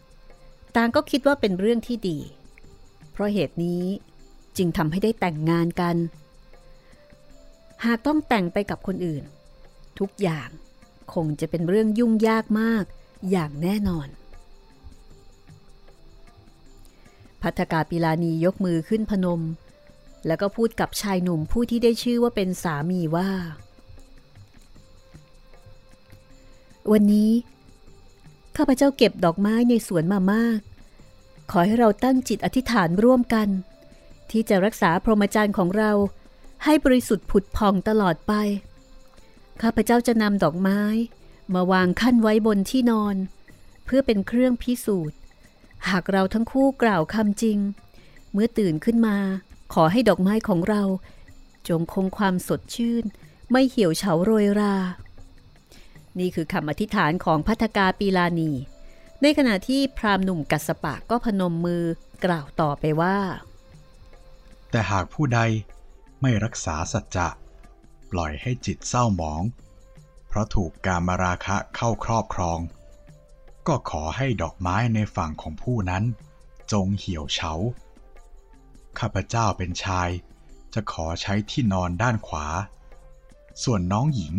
[0.77, 2.19] ต่างก็คิดว่าเป็นเรื่องที่ดี
[3.13, 3.85] เพราะเหตุนี้
[4.57, 5.97] จึงทำให้ได้แต่งงานกัน
[7.85, 9.25] หากต้องแต่งไปกับคนอื่น
[9.99, 10.49] ทุกอย่าง
[11.15, 12.85] คงจะเป็นเรื่องยุ่งยากมาก
[13.31, 14.09] อย่างแน่นอน
[17.43, 19.43] พัฒกาปิลานียกมือขึ้นพนม
[20.27, 23.31] แล้วก็พูดกับชายหนุ่มผู้ที่ได้ชื่อว่าเป็นสามีว่า
[26.93, 27.31] วันนี้
[28.57, 30.61] ข้าพเจ้าเก็บดอกไม้ในสวนมามาก
[31.51, 33.49] ขอให้เราตั้งจิตอธิษฐานร่วมกัน
[34.31, 35.91] ที่จะรักษาพรหมจรรย์ของเรา
[36.65, 38.33] ให้บริสุทธิ์ผุดพองตลอดไป
[39.63, 40.81] ข้าพเจ้าจะนำดอกไม้
[41.55, 43.17] มาวางขั้นไว้บนที่นอน
[43.85, 45.19] เพื่อเป็นเครื่องพิสูจน์
[45.89, 47.59] หากเราทั้งคู่กล่าวคำจริง
[48.33, 49.19] เมื่อตื่นขึ้นมา
[49.75, 50.83] ขอให้ดอกไม้ของเรา
[51.69, 53.05] จงคงความสดชื่น
[53.51, 54.77] ไม่เหี่ยวเฉาโรยรา
[56.19, 58.51] นี่คือคำอธิษฐานของพัฒกาปีลานี
[59.23, 61.85] ในขณะที่พราหมณ์หนุ่มกัสปะก็พนมมือ
[62.25, 63.19] กล่าวต่อไปว่า
[64.71, 65.41] แต่หากผู้ใด
[66.21, 67.29] ไม่รักษาสัจจะ
[68.13, 69.43] ปล่อยให้จิตเศร้าหมอง
[70.29, 72.59] เพราะถูกการมาราคะเข้าครอบครอง
[73.67, 76.05] ก็ขอให้ดอกไม้ในฝั่งของผู้นั้น
[76.73, 77.53] จงเหี่ยวเฉา
[78.99, 80.09] ข้าพเจ้าเป็นชาย
[80.75, 82.47] จะขอใช้ที่นอนด้านขวา
[83.65, 84.35] ส่วนน้องหญิง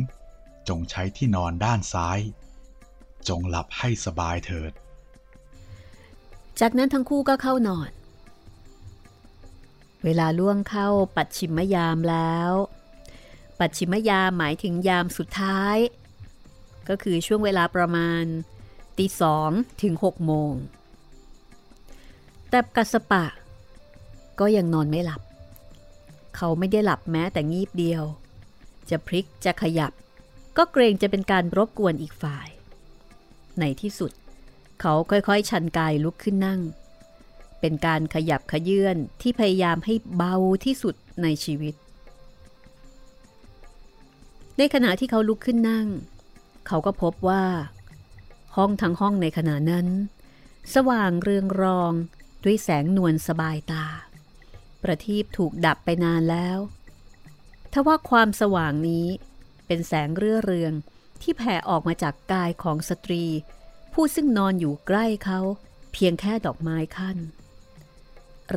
[0.70, 2.20] จงใช้ที่นอนด้านซ้าย
[3.28, 4.72] จงหลับให้สบายเถิด
[6.60, 7.90] จากนั้นทั้งคู่ก็เข้านอน
[10.04, 12.52] เวลาล่วงเข้าปัดชิมยามแล้ว
[13.60, 15.78] ปัดชิมยามหมายถึงยามสุดท้าย
[16.90, 18.24] ก็คือช่วงเวลาประมาณ
[18.98, 19.52] ตีสอง
[19.84, 20.54] ถึงหกโมง
[22.50, 23.26] แต่กัสปะ
[24.40, 25.22] ก็ยังนอนไม่หลับ
[26.36, 28.04] เขาไม่ได้หลับแม้แต่งีบเดียว
[28.90, 29.92] จะพลิกจะขยับ
[30.58, 32.48] ก็เกรงจะเป็นการรบกวนอีกฝ่าย
[33.60, 34.12] ในที่สุด
[34.82, 36.62] เขาค่อยๆ ชันกายลุกขึ้นนั่ง
[37.60, 41.76] เป็นการขยับขยื่นที่พยายามให้เบาที่สุดในชีวิต
[44.58, 45.88] ในขณะที่เขาลุกขึ้นนั่ง
[46.68, 47.46] เขาก็พบว่า
[48.56, 49.88] ห้องทั้งห้องในขณะนั้น
[50.74, 51.94] สว่างเรืองรอง
[52.44, 53.86] ด้วยแสงนวลสบายตา
[54.84, 56.60] ประทีปถูกดับไปนานแล้ว
[57.74, 59.08] ทว่าความสว่างนี้
[59.68, 60.74] เป็นแสงเรื่อเรือง
[61.22, 63.26] ที่แผ่ออกมาจากกายของสตรี
[63.94, 65.40] ผู้ซึ่งนอนอยู่ใกล้เขา
[65.94, 67.18] เพียงแค่ดอกไม้ขั้น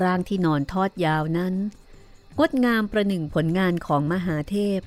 [0.03, 1.55] ร่างที่นอนทอดยาวนั้น
[2.39, 4.81] งดงามประหนึ่งผลงานของมหาเทพ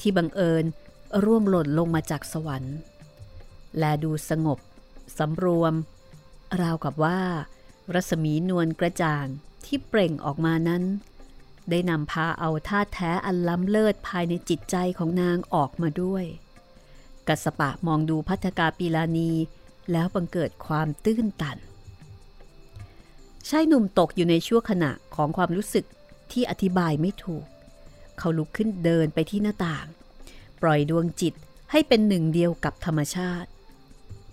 [0.00, 0.64] ที่บังเอิญ
[1.24, 2.76] ร่วงหล่นลงมาจากสวรรค์
[3.78, 4.58] และดูสงบ
[5.18, 5.74] สำรวม
[6.62, 7.20] ราวกับว่า
[7.94, 9.26] รัศมีนวลกระจ่าง
[9.66, 10.84] ที่เปล่งออกมานั้น
[11.70, 16.24] ได้นำพาเอาท่าแท้อันล้ำเลิศภายในจิตใจของนางออกมาด้วย
[17.28, 19.32] กัสปะมองดูพัฒกาปีลานี
[19.92, 21.58] แล้วบังเกิดความตื้นตัน
[23.48, 25.84] ชายหนุ่มตกอยู่ในชั่วขณะของความรู้สึก
[26.32, 27.44] ที่อธิบายไม่ถูก
[28.18, 29.86] เขาลุกขึ้นเดินไปที่หน้าต่าง
[30.62, 31.34] ปล่อยดวงจิต
[31.70, 33.50] ให้เป็นหนึ่งเดียวกับธรรมชาติ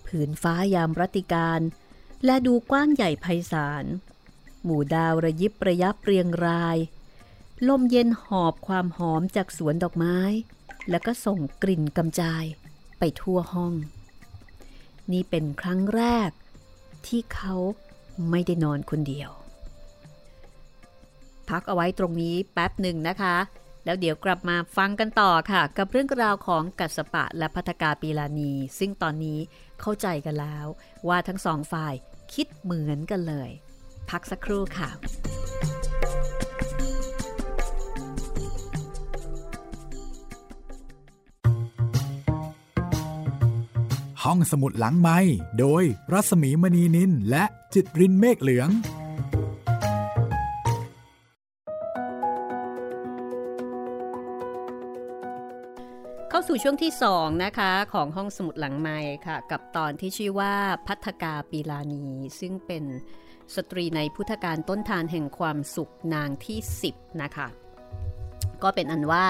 [0.06, 1.60] ผืนฟ้ายามรัติการ
[2.26, 3.86] และดูกว้างใหญ่ไพศาล
[4.64, 6.78] หมู่ดาวระยิบระยับเรียงราย
[7.68, 10.18] ลมเย็นหอบความหอมจากสวนดอกไม้
[10.90, 12.44] แล้วก็ส่งกลิ่นกำจาย
[13.00, 13.74] ไปทั่วห้อง
[15.12, 16.30] นี่เป็นครั้งแรก
[17.08, 17.54] ที่เขา
[18.30, 19.30] ไม่ได้นอนคนเดียว
[21.50, 23.36] พักเอาไว้ตรงนี้แป๊บหนึ่งนะคะ
[23.86, 29.40] แล้วเดี๋ยวกลับมาฟังกันต่อค่ะ กับเรื่องราวของกัสปะและพัทกาปีลานี ซึ่งตอนนี้
[29.82, 30.66] เข้าใจกันแล้ว
[31.08, 31.94] ว่าทั้งสองฝ่าย
[32.34, 33.50] คิดเหมือนกันเลย
[34.10, 34.90] พักสักครู่ค่ะ
[44.24, 45.20] ห้องสมุดหลังไม้
[45.60, 47.44] โดยรัสมีมณีนินและ
[47.74, 48.70] จิตรินเมฆเหลือง
[56.48, 60.54] สู่ช่วงที่ 2 นะคะ ของห้องสมุดหลังไมค์ค่ะ กับตอนที่ชื่อว่า
[60.88, 62.06] ภัททกาปิลานี
[62.40, 62.84] ซึ่งเป็น
[63.56, 67.48] สตรีในพุทธกาลต้นธารแห่งความสุขนางที่ 10 นะคะ
[68.64, 69.26] ก็เป็นอันว่า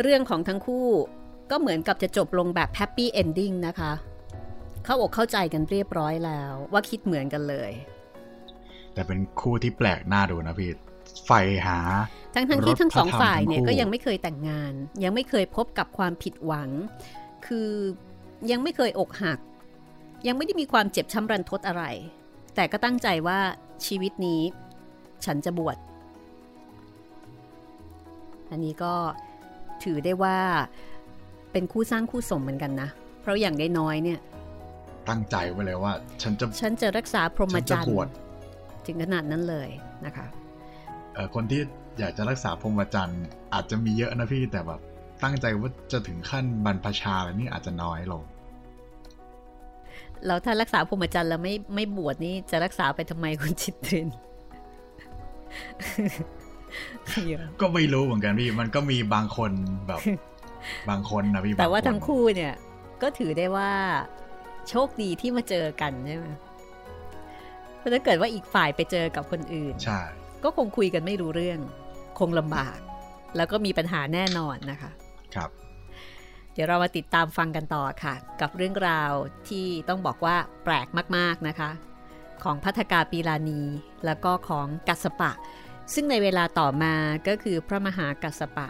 [0.00, 0.88] เรื่องของทั้งคู่
[1.50, 3.92] ก็เหมือนกับจะจบลงแบบ happy ending นะคะ
[4.84, 7.72] เข้าอกเข้าใจกันเรียบร้อยแล้วว่าคิดเหมือนกันเลย
[8.94, 10.70] แต่เป็นคู่ที่แปลกหน้าดูนะพี่
[11.26, 11.30] ไฟ
[11.66, 11.78] หา
[12.34, 14.72] ทั้งทั้งที่ทั้งสองรถพระธรรมฝ่ายเนี่ยทั้งคู่ก็ยังไม่เคยแต่งงาน
[15.04, 16.70] ยังไม่เคยพบกับความผิดหวัง
[17.46, 17.70] คือ
[18.50, 19.38] ยังไม่เคยอกหัก
[20.26, 21.84] ยังไม่ได้มีความเจ็บช้ำรันทดอะไร
[22.54, 23.38] แต่ก็ตั้งใจว่า
[23.86, 24.42] ชีวิตนี้
[25.24, 25.76] ฉันจะบวช
[28.50, 28.94] อันนี้ก็
[29.84, 30.38] ถือได้ว่า
[31.52, 32.88] เป็นคู่สร้างคู่สมเหมือนกันนะ
[33.20, 34.20] เพราะอย่างได้น้อยๆเนี่ย
[35.08, 38.08] ตั้งใจไว้เลยว่า ฉันจะ ฉันจะรักษาพรหมฉันจจะรรบย์วช
[38.86, 39.68] ถึงขนาดนั้นเลย
[40.06, 40.43] นะคะเอ่อ
[41.34, 41.60] คนที่
[41.98, 43.24] อยากจะรักษาพรหมจรรย์
[43.54, 44.80] อาจจะมีเยอะนะพี่แต่แบบ
[45.22, 48.22] ตั้งใจว่าจะถึงขั้นบรรพชาอะไรนี่อาจจะน้อยลง
[50.26, 54.08] แล้วถ้ารักษาพรหมจรรย์แล้วไม่ไม่บวชนี่จะรักษาไปทำไมคุณจิตริน
[57.28, 59.50] เยอะก็ไม่รู้เหมือนกันพี่ มันก็มีบางคน
[59.86, 60.00] แบบ
[60.88, 62.54] บางคนนะพี่แต่ว่าบคนทั้งคู่เนี่ย
[63.02, 63.70] ก็ถือได้ว่า
[64.68, 66.26] โชคดีที่มาเจอกันใช่ไหม
[67.78, 70.00] เพราะถ้าเกิดว่าอีกฝ่ายไปเจอกับคนอื่น ใช่
[70.44, 71.60] ก็คงคุยกันไม่รู้เรื่อง
[72.18, 72.78] คงลำบาก
[73.36, 74.90] แล้วก็มีปัญหาแน่นอนนะคะ
[75.34, 75.50] ครับ
[76.52, 79.12] เดี๋ยวเรามาติดตามฟังกันต่อค่ะ กับเรื่องราว
[79.48, 81.70] ที่ต้องบอกว่าแปลกมากๆนะคะ
[82.44, 83.62] ของพัทกาปีลานี
[84.04, 85.32] แล้วก็ของกัสสปะ
[85.94, 86.94] ซึ่งในเวลาต่อมา
[87.28, 88.68] ก็คือพระมหากัสสปะ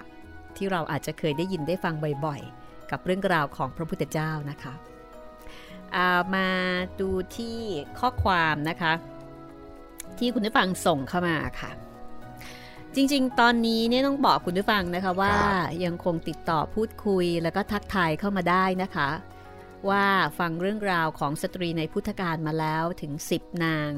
[0.57, 4.75] ที่เราอาจจะเคยได้ยินได้ฟังบ่อยๆ กับเรื่องราวของพระพุทธเจ้านะคะ
[5.95, 6.49] เอามา
[7.01, 7.59] ดูที่
[7.99, 8.93] ข้อความนะคะ
[10.19, 11.71] ที่คุณผู้ฟังส่งเข้ามาค่ะ
[12.95, 19.11] จริงๆ ตอนนี้เนี่ยต้องบอกคุณผู้ฟังนะคะว่าครับยังคงติดต่อพูดคุยแล้วก็ทักทายเข้ามาได้นะคะ
[19.89, 20.07] ว่า
[20.39, 23.91] ฟังเรื่องราวของสตรีในพุทธการมาแล้วถึง 10 นาง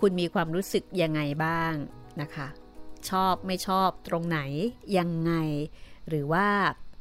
[0.00, 1.74] คุณมีความรู้สึกยังไงบ้าง
[2.20, 2.46] นะคะ
[3.10, 4.40] ชอบไม่ชอบตรงไหน
[4.98, 5.32] ยังไง
[6.08, 6.46] หรือว่า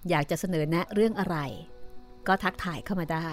[0.10, 1.38] อยากจะเสนอแนะเรื่องอะไร
[2.28, 3.30] ก็ทักถ่ายเข้ามาได้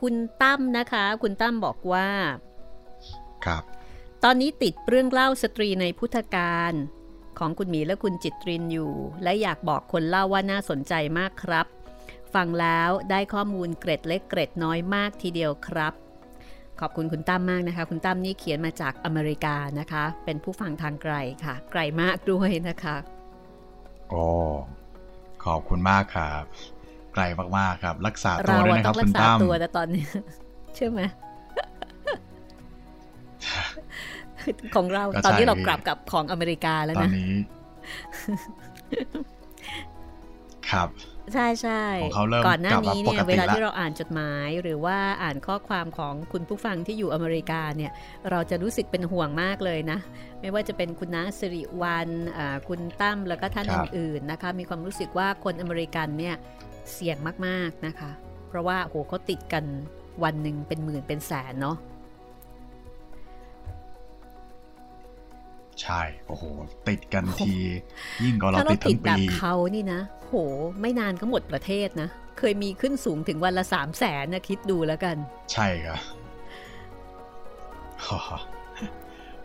[0.00, 2.08] คุณตั้มนะคะ คุณตั้มบอกว่า
[3.46, 3.62] ครับ
[4.24, 6.72] ตอนนี้ติดเรื่องเล่าสตรีในพุทธการ
[7.38, 11.66] ของคุณหมีและคุณจิตรินอยู่ และอยากบอกคนเล่าว่าน่าสนใจมากครับ
[12.34, 15.94] ฟังแล้วได้ข้อมูลเกร็ดเล็กเกร็ดน้อยมากทีเดียวครับ
[16.80, 22.96] ขอบคุณคุณตั้มมากนะคะ คุณตั้มนี่เขียนมาจากอเมริกานะคะ เป็นผู้ฟังทางไกลค่ะ ไกลมากด้วยนะคะ
[24.08, 24.24] โอ้
[25.44, 26.44] ขอบคุณมากครับ
[27.14, 27.22] ไกล
[27.58, 30.04] มากๆครับ รักษาตัวด้วยนะครับคุณตั้มตัวแต่ตอนนี้
[30.74, 31.02] เชื่อไหม
[34.74, 37.34] ของเราตอนนี้เรากลับกับของอเมริกาแล้วนะตอนนี้
[40.70, 40.88] ครับ
[41.34, 41.84] ใช่ใช่
[42.46, 47.92] ก่อนหน้านี้เนี่ยเวลาที่เราอ่านจดหมายหรือว่าอ่านข้อความของคุณผู้ฟังที่อยู่อเมริกาเนี่ย
[48.30, 49.98] เราจะรู้สึกเป็นห่วงมากเลยนะ
[50.40, 52.08] ไม่ว่าจะเป็นคุณน้าสิริวัน
[52.68, 56.34] คุณตั้มแล้วก็ท่านอื่นๆนะคะ มีความรู้สึกว่าคนอเมริกันเนี่ย
[56.92, 58.10] เสี่ยงมากๆนะคะ
[58.48, 59.64] เพราะว่าโหเขาติดกัน
[60.24, 61.76] วันหนึ่งเป็นหมื่นเป็นแสนเนาะ
[65.82, 66.44] ใช่ โอ้โห
[66.88, 67.54] ติดกันที
[68.24, 70.34] ยิ่งก็เราติดทั้งปีถ้าเราติดแบบเขานี่นะ โห
[70.80, 75.16] ไม่นานก็หมดประเทศนะ เคยมีขึ้นสูงถึงวันละสามแสนนะคิดดูแล้วกัน
[75.52, 75.98] ใช่ครับ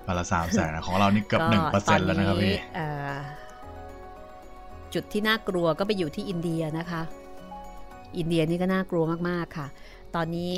[0.06, 2.56] วันละสามแสนของเรานี่เกือบหนึ่งเปอร์เซ็นต์แล้วนะครับพี่
[4.94, 7.02] จุดที่น่ากลัวก็ไปอยู่ที่อินเดียนะคะ
[8.18, 9.68] อินเดียนี่ก็น่ากลัวมากๆค่ะ
[10.16, 10.54] ตอนนี้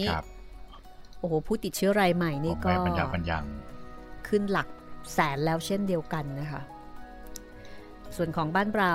[1.19, 3.43] โอ้โห ผู้ติดเชื้อรายใหม่นี่ก็บรรยาบรรยัง
[4.27, 4.67] ขึ้นหลัก
[5.13, 6.61] แสนแล้วเช่นเดียวกันนะคะ
[8.15, 8.93] ส่วนของบ้านเรา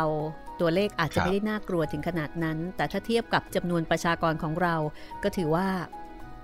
[0.60, 4.74] ตัวเลขอาจจะไม่ได้น่ากลัวถึงขนาดนั้น แต่ถ้าเทียบกับจำนวนประชากรของเรา
[5.22, 5.66] ก็ถือว่า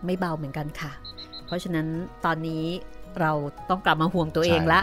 [0.04, 0.92] ไม่เบาเหมือนกันค่ะ
[1.46, 1.86] เพราะฉะนั้น
[2.24, 2.64] ตอนนี้
[3.20, 3.32] เรา
[3.70, 4.80] ต้องกลับมาห่วงตัวเองละ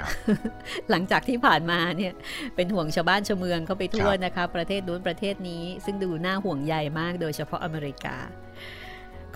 [0.89, 2.13] หลังจากที่ผ่านมาเนี่ย
[2.55, 8.15] เป็นห่วงชาวบ้านชาวเมืองเข้าไปทั่วนะคะ ประเทศนู้นประเทศนี้ ซึ่งดูน่าห่วงใหญ่มากโดยเฉพาะอเมริกา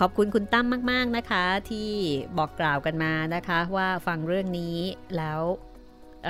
[0.03, 1.89] ขอบคุณคุณตั้มมาก ๆ นะคะ ที่
[2.37, 4.77] บอกกล่าวกันมานะคะ ว่าฟังเรื่องนี้
[5.17, 5.41] แล้ว
[6.27, 6.29] อ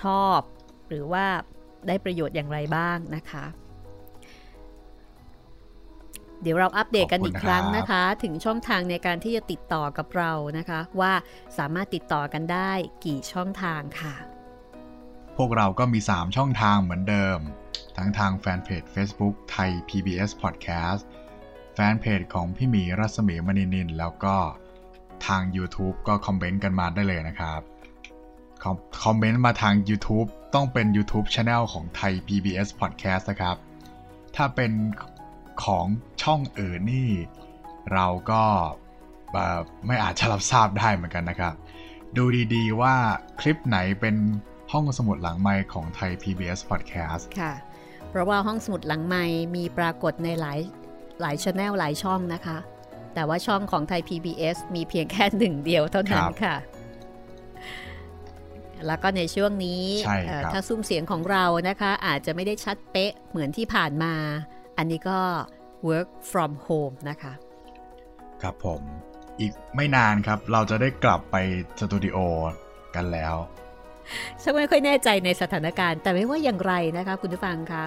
[0.00, 0.38] ชอบ
[0.88, 1.24] หรือว่า
[1.88, 3.44] ได้ประโยชน์อย่างไรบ้างนะคะ
[6.42, 11.12] เดี๋ยวเราอัปเดตกันอีกครั้งนะคะ ถึงช่องทางในการที่จะติดต่อกับเรานะคะ ว่า
[11.58, 12.70] สามารถติดต่อกันได้
[13.04, 14.14] กี่ช่องทางค่ะ
[15.36, 17.38] พวกเราก็มี 3 ช่องทางเหมือนเดิม
[17.96, 21.02] ทั้งทางแฟนเพจ Facebook ไทย PBS Podcast
[21.78, 24.36] แฟนเพจของพี่หมีรัศมีมณีนิน แล้วก็
[25.26, 27.60] ทาง YouTube ก็คอมเมนต์กันมาได้เลยนะครับ
[29.04, 33.56] คอมเมนต์มาทาง YouTube ต้องเป็น YouTube Channel ของไทย PBS Podcast นะครับ
[34.36, 34.72] ถ้าเป็น
[35.64, 35.86] ของ
[36.22, 37.08] ช่องอื่นนี่
[37.92, 38.42] เราก็
[39.86, 41.54] ไม่อาจจะรับทราบได้เหมือนกันนะครับ
[42.16, 42.94] ดูดีๆว่า
[43.40, 44.16] คลิปไหนเป็น
[44.72, 47.52] ห้องสมุดหลังไมค์ของไทย PBS Podcast ค่ะ
[48.10, 50.58] เพราะว่าห้องสมุดหลังไมค์มีปรากฏในหลาย
[51.20, 52.58] หลายช anel หลายช่องนะคะ
[53.14, 56.56] แต่ว่าช่องของไทย PBS มีเพียงแค่หนึ่งเดียวเท่านั้นค่ะ
[58.86, 59.82] แล้วก็ในช่วงนี้
[60.52, 64.14] ถ้าซุ้มเสียงของเรานะคะ อาจจะไม่ได้ชัดเป๊ะเหมือนที่ผ่านมา
[64.78, 65.18] อันนี้ก็
[65.88, 67.32] work from home นะคะ
[68.42, 68.82] ครับผม
[69.40, 71.36] อีกไม่นานครับ เราจะได้กลับไป
[71.80, 72.18] สตูดิโอ
[72.96, 73.34] กันแล้ว
[74.42, 77.84] ฉันไม่ค่อยแน่ใจในสถานการณ์ แต่ไม่ว่าอย่างไรนะคะ คุณผู้ฟังคะ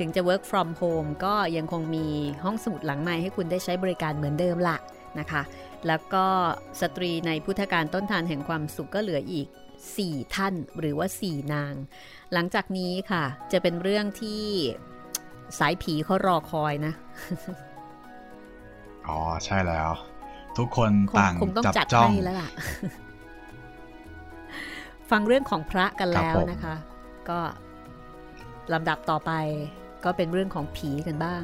[0.00, 2.06] ถึงจะ work from home ก็ยังคงมี
[2.44, 4.76] ห้องสมุดหลังใหม่ให้คุณได้ใช้บริการเหมือนเดิมละ
[5.20, 5.42] นะคะ
[5.86, 6.26] แล้วก็
[6.80, 9.46] สตรีในพุทธการต้นทานแห่งความสุขก็เหลืออีก
[9.90, 11.74] 4 ท่านหรือว่า 4 นาง
[12.32, 14.42] หลังจากนี้ค่ะ จะเป็นเรื่องที่
[15.58, 16.92] สายผีเขารอคอยนะ
[19.08, 19.90] อ๋อ ใช่แล้ว
[20.58, 21.34] ทุกคนต่าง
[21.66, 22.50] จับจ้องแล้วล่ะ
[25.10, 26.74] ฟังเรื่องของพระกันแล้วนะคะ
[27.30, 27.38] ก็
[28.72, 29.32] ลำดับต่อไป
[30.04, 31.42] ก็เป็นเรื่องของผีกันบ้าง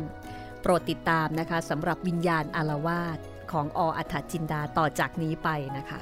[0.63, 3.19] โปรดติดตามนะคะสำหรับวิญญาณอารวาส
[3.53, 6.01] ของออัฏฐจินดาต่อจากนี้ไปนะคะ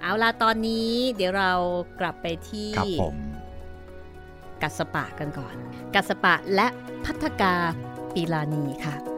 [0.00, 1.52] เอาล่ะตอนนี้เดี๋ยวเรา
[2.00, 2.70] กลับไปที่
[4.62, 5.54] กัสปะกันก่อน
[5.94, 6.66] กัสปะและ
[7.04, 7.54] พัทกา
[8.14, 9.13] ปีลานีค่ะ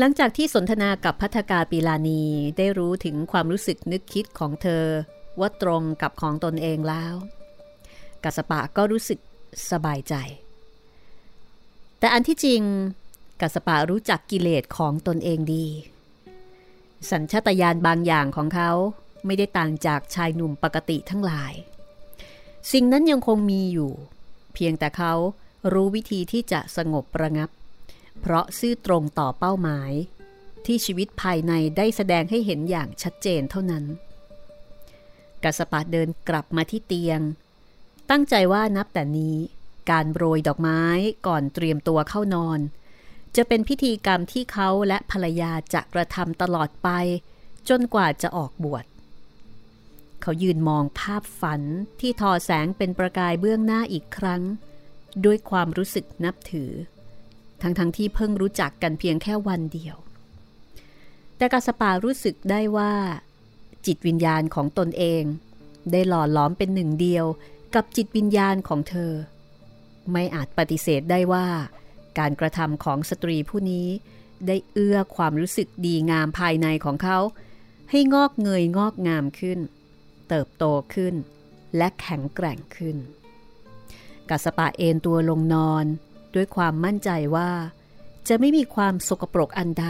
[0.00, 2.22] หลังจากที่สนทนากับพัฒกาปีลานี
[2.56, 4.84] ได้รู้ถึงความรู้สึกนึกคิดของเธอ
[5.40, 7.14] ว่าตรงกับของตนเองแล้ว
[8.24, 9.18] กัสปะก็รู้สึก
[9.70, 10.14] สบายใจ
[11.98, 12.62] แต่อันที่จริง
[13.40, 15.66] กัสปะรู้จักกิเลสของตนเองดี
[17.10, 18.70] สัญชาตญาณบางอย่างของเขา
[19.26, 21.52] ไม่ได้ต่างจากชายหนุ่มปกติทั้งหลาย
[22.72, 23.90] สิ่งนั้นยังคงมีอยู่
[24.54, 25.12] เพียงแต่เขา
[25.72, 27.50] รู้วิธีที่จะสงบประงับ
[28.20, 29.92] เพราะซื่อตรงต่อเป้าหมาย
[30.66, 33.84] ที่ชีวิตภายในได้แสดงให้เห็นอย่างชัดเจนเท่านั้น
[35.42, 37.20] กัสปะเดินกลับมาที่เตียง
[38.10, 39.36] ตั้งใจว่านับแต่นี้
[39.90, 40.82] การโรยดอกไม้
[41.26, 42.60] ก่อนเตรียมตัวเข้านอน
[43.36, 46.88] จะเป็นพิธีกรรมที่เขาและภรรยาจะกระทำตลอดไป
[47.68, 48.84] จนกว่าจะออกบวช
[50.22, 51.62] เขายืนมองภาพฝัน
[52.00, 54.42] ที่ทอแสงเป็นประกายเบื้องหน้าอีกครั้ง
[55.24, 56.70] ด้วยความรู้สึกนับถือ
[57.62, 59.96] ทั้งๆทที่เพิ่งรู้จักกันเพียงแค่วันเดียว
[61.36, 62.92] แต่กาสปารู้สึกได้ว่า
[63.86, 65.22] จิตวิญญาณของตนเอง
[65.92, 67.26] ได้หล่อหลอมเป็นหนึ่งเดียว
[67.74, 69.12] กับจิตวิญญาณของเธอ
[70.12, 71.46] ไม่อาจปฏิเสธได้ว่า
[72.18, 73.88] การกระทำของสตรีผู้นี้
[74.46, 77.18] ได้เอื้อความรู้สึกดีงามภายในของเขา
[77.90, 79.58] ให้งอกเงยงอกงามขึ้น
[80.28, 81.14] เติบโตขึ้น
[81.76, 82.96] และแข็งแกร่งขึ้น
[84.30, 85.84] กัสปะเอนตัวลงนอน
[86.34, 87.50] ด้วยความมั่นใจว่า
[88.28, 89.86] จะไม่มีความสกปรกอันใด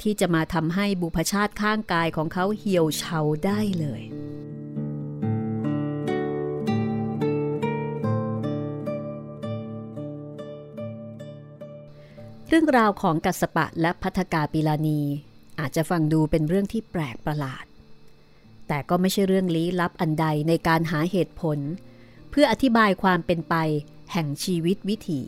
[0.00, 4.02] ที่จะมาทำให้บุพชาติข้างกายของเขาเหี่ยวเฉาได้เลย
[12.48, 15.00] เรื่องราวของกัสปะและพัทกาปิลานี
[15.60, 17.64] อาจจะฟังดูเป็นเรื่องที่แปลกประหลาด
[18.68, 21.58] แต่ก็ไม่ใช่เรื่องลี้ลับอันใดในการหาเหตุผล
[22.30, 23.54] เพื่ออธิบายความเป็นไป
[24.12, 25.22] แห่งชีวิตวิถี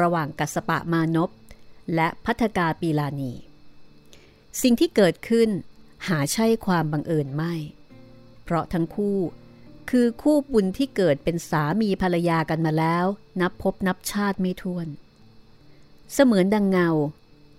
[0.00, 1.30] ระหว่างกัสปะมานพ
[1.94, 3.32] และพัฒกาปีลานี
[4.62, 5.48] สิ่งที่เกิดขึ้น
[6.08, 7.54] หาใช่ความบังเอิญไม่
[8.44, 9.18] เพราะทั้งคู่
[9.90, 13.06] คือคู่บุญที่เกิดเป็นสามีภรรยากันมาแล้ว
[13.40, 14.86] นับพบนับชาติไม่ท้วน
[16.12, 16.88] เสมือนดังเงา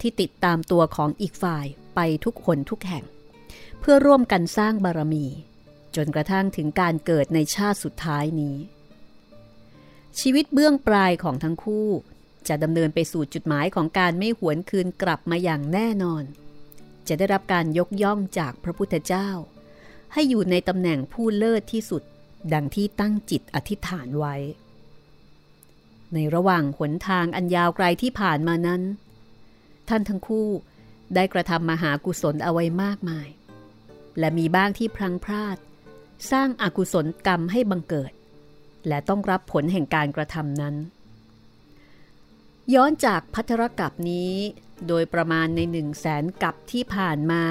[0.02, 1.66] ที่ติดตามตัวของอีกฝ่าย
[1.96, 3.06] ไปทุกคนทุกแห่ง
[3.80, 5.26] เพื่อร่วมกันสร้างบารมี
[5.96, 8.58] จนกระทั่งถึงการเกิดในชาติสุดท้ายนี้
[10.20, 11.88] ชีวิตเบื้องปลายของทั้งคู่
[12.50, 16.24] จะดำเนินไปสู่จุดหมายของการไม่หวนคืนกลับมาอย่างแน่นอน
[17.08, 19.30] จะได้รับการยกย่องจากพระพุทธเจ้า
[20.14, 22.04] ให้อยู่ในตำแหน่งผู้เลิศที่สุด
[22.54, 24.36] ดังที่ตั้งจิตอธิษฐานไว้
[26.14, 28.82] ในระหว่างหนทางอันยาวไกลที่ผ่านมานั้น
[29.90, 30.48] ท่านทั้งคู่
[31.16, 33.28] ได้กระทำมหากุศลเอาไว้มากมาย
[34.20, 35.58] และมีบ้างที่พลังพลาด
[36.32, 38.12] สร้างอากุศลกรรมให้บังเกิด
[38.88, 40.76] และต้องรับผลแห่งการกระทำนั้น
[42.74, 44.34] ย้อนจากพัทรกับนี้
[44.88, 47.44] โดยประมาณในหนึ่งแสนกับที่ผ่านมา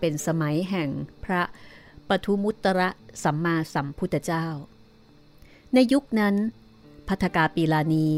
[0.00, 0.88] เป็นสมัยแห่ง
[1.24, 1.42] พระ
[2.08, 2.88] ปทุมุตระ
[3.22, 4.46] สัมมาสัมพุทธเจ้า
[5.74, 6.34] ในยุคนั้น
[7.08, 8.08] พัทกาปีลานี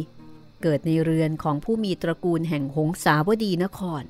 [0.62, 4.04] เกิดในเรือนของผู้มีตระกูลแห่งหงสาวดีนคร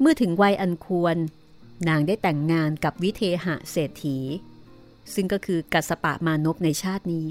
[0.00, 1.16] เมื่อถึงวัยอันควร
[1.88, 4.18] นางได้แต่งงานกับวิเทหะเศรษฐี
[5.14, 7.26] ซึ่งก็คือกัสปะมานพในชาตินี้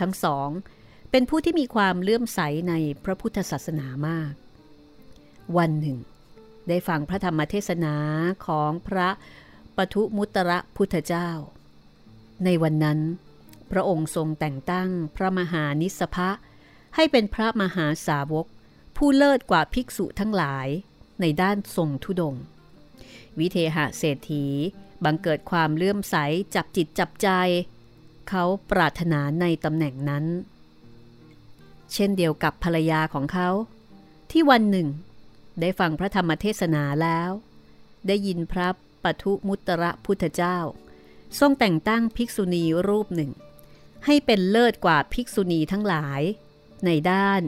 [0.00, 0.48] ทั้งสอง
[1.10, 4.32] เป็นผู้ที่มีความเลื่อมใสในพระพุทธศาสนามาก
[5.56, 5.98] วันหนึ่ง
[6.68, 7.94] ได้ฟังพระธรรมเทศนา
[8.46, 9.08] ของพระ
[9.76, 11.30] ปทุมุตระพุทธเจ้า
[12.44, 13.00] ในวันนั้น
[13.70, 16.30] พระองค์ทรงแต่งตั้งพระมหานิสภะ
[16.94, 18.46] ให้เป็นพระมหาสาวก
[18.96, 20.68] ผู้เลิศกว่าภิกษุทั้งหลาย
[21.20, 22.34] ในด้านทรงทุดง
[23.38, 24.44] วิเทหะเศรษฐี
[25.04, 26.16] บังเกิดความเลื่อมใส
[26.54, 27.28] จับจิตจับใจ
[28.28, 30.24] เขาปรารถนาในตำแหน่งนั้น
[31.94, 33.48] เช่นเดียวกับภรรยาของเขา
[34.30, 34.88] ที่วันหนึ่ง
[35.60, 37.30] ได้ฟังพระธรรมเทศนาแล้ว
[38.06, 38.68] ได้ยินพระ
[39.02, 40.58] ปทุมุตระพุทธเจ้า
[41.38, 43.30] ทรงแต่งตั้งภิกษุณีรูปหนึ่ง
[44.04, 46.20] ให้เป็นเลิศกว่าภิกษุณีทั้งหลาย
[46.86, 47.42] ในด้าน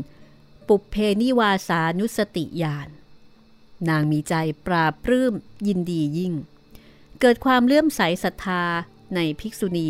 [0.69, 2.89] ปุเพนิวาสานุสติญาณ
[3.89, 4.35] นางมีใจ
[4.67, 5.35] ปราบปลื้ม
[5.67, 6.35] ยินดียิ่ง
[7.21, 8.65] เกิดความเลื่อมใสศรัทธา
[9.15, 9.89] ในภิกษุณี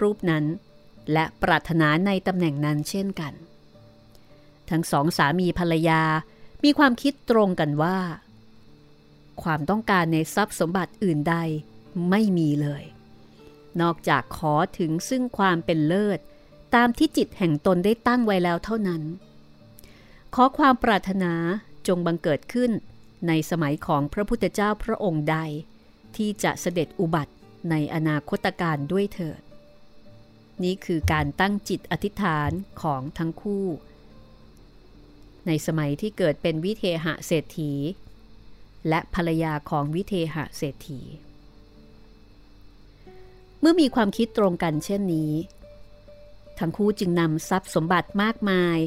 [0.00, 0.44] รูปนั้น
[1.12, 3.32] และปรารถนาในตำแหน่งนั้นเช่นกัน
[4.70, 6.02] ทั้งสองสามีภรรยา
[6.64, 7.98] มีความคิดตรงกันว่า
[9.42, 11.36] ความต้องการในทรัพย์สมบัติอื่นใด
[12.10, 12.84] ไม่มีเลย
[13.80, 16.18] นอกจากขอถึงซึ่งความเป็นเลิศ
[16.74, 19.02] ตามที่จิตแห่งตนได้ตั้งไว้แล้วเท่านั้น
[20.34, 21.32] ขอความปรารถนา
[21.88, 22.70] จงบังเกิดขึ้น
[23.28, 25.36] ในสมัยของพระพุทธเจ้าพระองค์ใด
[26.16, 27.34] ที่จะเสด็จอุบัติ
[27.70, 29.40] ในอนาคตการด้วยเถิด
[30.64, 32.50] นี่คือการตั้งจิตอธิษฐาน
[32.82, 33.66] ของทั้งคู่
[35.46, 37.72] ในสมัยที่เกิดเป็นวิเทหะเศรษฐี
[38.88, 41.00] และภรรยาของวิเทหะเศรษฐี
[43.60, 45.32] เมื่อมีความคิดตรงกันเช่นนี้
[46.58, 48.78] ทั้งคู่จึงนำทรัพย์สมบัติมากมาย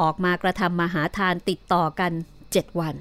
[0.00, 2.12] ออกมากระทำมหาทานติดต่อกัน
[2.52, 2.96] เจ็ดวัน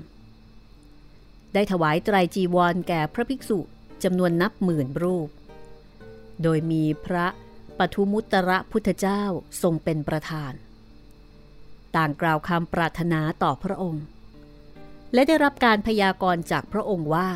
[1.53, 3.59] ได้ถวายไตรจีวรแก่พระภิกษุ
[4.03, 5.29] จำนวนนับหมื่นรูป
[6.43, 7.27] โดยมีพระ
[7.77, 9.23] ปทุมุตระพุทธเจ้า
[9.61, 10.53] ทรงเป็นประธาน
[11.97, 14.03] ต่างกล่าวคำปรารถนาต่อพระองค์
[15.13, 17.29] และได้รับการพยากรณ์จากพระองค์ว่า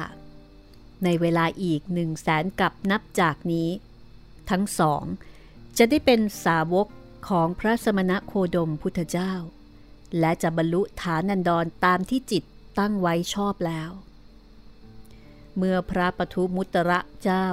[1.04, 3.70] ในเวลาอีกหนึ่งแสนกับนับจากนี้
[4.50, 5.04] ทั้งสอง
[5.78, 6.88] จะได้เป็นสาวก
[7.30, 9.34] ของพระสมณะโคดมพุทธเจ้า
[10.20, 12.44] และจะบรรลุฐานันดรตามที่จิต
[12.80, 13.92] ตั้งไว้ชอบแล้ว
[15.58, 17.46] เมื่อพระปทุมุตระเจ้า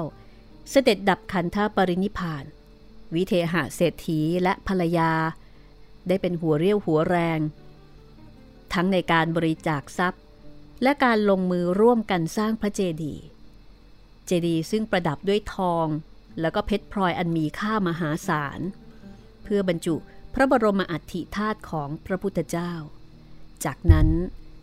[0.71, 2.45] เสด็จดับขันธปรินิพาน
[3.15, 5.13] วิเทหะเศรษฐีและภรรยา
[6.09, 7.41] ได้เป็นหัวเรี่ยวหัวแรง
[8.73, 10.23] ทั้งในการบริจาคทรัพย์
[10.83, 13.25] และการลงมือร่วมกันสร้างพระเจดีย์
[14.27, 15.87] เจดีย์ซึ่งประดับด้วยทอง
[16.41, 18.61] แล้วก็เพชรพลอยอันมีค่ามหาศาล
[19.43, 19.97] เพื่อบรรจุ
[20.35, 22.73] พระบรมอัฐิธาตุของพระพุทธเจ้า
[23.65, 24.09] จากนั้น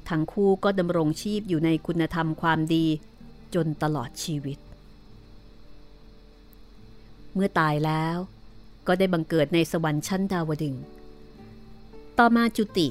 [0.10, 2.86] ทั้งคู่ก็ดำรงชีพอยู่ในคุณธรรมความดี
[3.56, 4.58] จนตลอดชีวิต
[7.34, 8.18] เมื่อตายแล้ว
[8.88, 10.76] ก็ได้บังเกิดในสวรรค์ชั้นดาวดึง
[12.24, 12.88] ต่อมาจุติ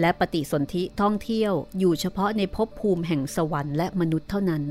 [0.00, 4.62] และปฏิสนธิท่องเที่ยวอยู่เฉพาะในภพภูมิแห่งสวรรค์และมนุษย์เท่านั้น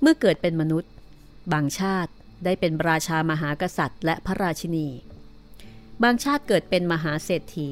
[0.00, 0.92] เมื่อเกิดเป็นมนุษย์
[1.52, 2.12] บางชาติ
[2.44, 4.88] ได้เป็นราชามหากษัตริย์และพระราชินี
[6.02, 7.70] บางชาติเกิดเป็นมหาเศรษฐี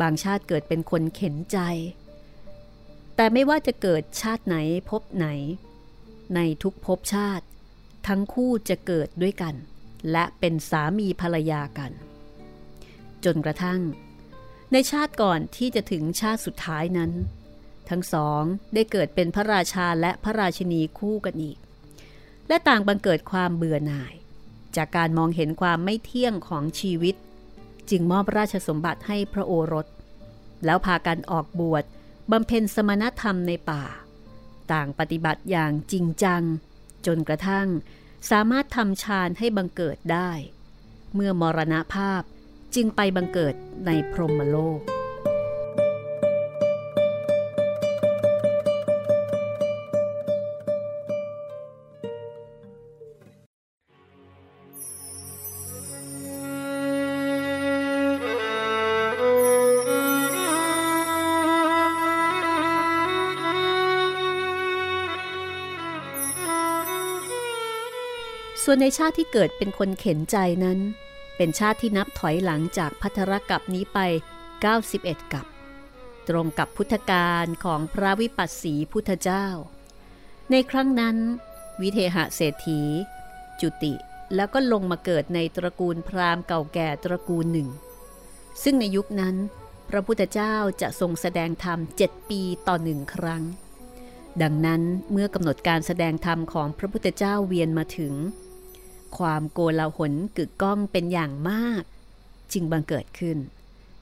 [0.00, 1.58] บางชาติเกิดเป็นคนเข็นใจ
[3.16, 4.56] แต่ไม่ว่าจะเกิดชาติไหน
[4.90, 5.26] พบไหน
[6.34, 7.46] ในทุกภพชาติ
[8.08, 9.54] ทั้งคู่จะเกิดด้วยกัน
[10.10, 11.92] และเป็นสามีภรรยากัน
[13.24, 13.80] จนกระทั่ง
[14.72, 17.12] ในชาติก่อนที่จะถึงชาติสุดท้ายนั้น
[17.88, 18.42] ทั้งสอง
[18.74, 21.58] ได้เกิดเป็นพระราชาและพระราชินีคู่กันอีก
[22.48, 24.14] และต่างบังเกิดความเบื่อหน่าย
[24.76, 27.14] จากการมองเห็นความไม่เที่ยงของชีวิต
[27.90, 29.86] จึงมอบราชสมบัติให้พระโอรส
[30.64, 31.84] แล้วพากันออกบวช
[32.30, 33.84] บำเพ็ญสมณธรรมในป่า
[34.72, 36.42] ต่างปฏิบัติอย่างจริงจัง
[37.06, 37.68] จนกระทั่ง
[38.30, 40.30] สามารถทำฌานให้บังเกิดได้
[41.14, 42.22] เมื่อมรณภาพ
[42.76, 43.54] จึงไปบังเกิด
[43.86, 44.80] ในพรหมโลก
[68.68, 70.80] ส่วนในชาติที่เกิดเป็นคนเข็นใจนั้น
[71.36, 73.98] เป็นชาติที่นับถอยหลังจากพัทรกับนี้ไป
[74.66, 75.46] 91 กับ
[76.28, 79.46] ตรงกับพุทธกาลของพระวิปัสสีพุทธเจ้า
[80.50, 81.16] ในครั้งนั้น
[81.80, 82.80] วิเทหะเศรษฐี
[83.60, 83.94] จุติ
[84.34, 87.68] แล้วก็ลงมาเกิดในตระกูลพราหมณ์เก่าแก่ตระกูลหนึ่ง
[88.62, 89.36] ซึ่งในยุคนั้น
[89.90, 93.42] พระพุทธเจ้าจะทรงแสดงธรรมเจ็ดปีต่อหนึ่งครั้ง
[94.42, 94.82] ดังนั้น
[95.12, 98.14] เมื่อกำหนดการแสดงธรรมของพระพุทธเจ้าเวียนมาถึง
[99.18, 101.82] ความโกลาหลกึกก้องเป็นอย่างมาก
[102.52, 103.38] จึงบังเกิดขึ้น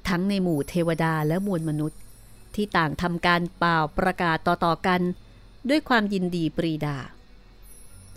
[0.09, 2.01] ทั้งในหมู่เทวดาและมวลมนุษย์
[2.55, 5.01] ที่ต่างทำการเป่าประกาศต่อๆกัน
[5.69, 6.97] ด้วยความยินดีปรีดา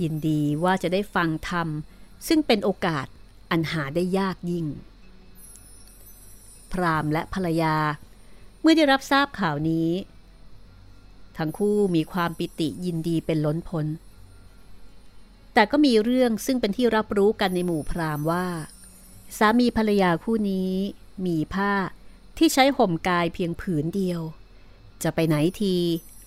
[0.01, 1.67] ยินดีว่าจะได้ฟังธรรม
[2.27, 3.07] ซึ่งเป็นโอกาส
[3.51, 4.65] อันหาได้ยากยิ่ง
[6.71, 7.75] พรามและภรรยา
[8.61, 9.89] เมื่อได้รับทราบข่าวนี้
[11.37, 13.85] ทั้งคู่มีความปิติยินดีเป็นล้นพ้น
[15.59, 18.45] แต่ก็มีเรื่องซึ่งเป็นที่รับรู้กันในหมู่พราหมณ์ว่า
[19.37, 20.71] สามีภรรยาคู่นี้
[21.25, 21.73] มีผ้า
[22.37, 24.21] ที่ใช้ห่มกายเพียงผืนเดียว
[25.03, 25.75] จะไปไหนที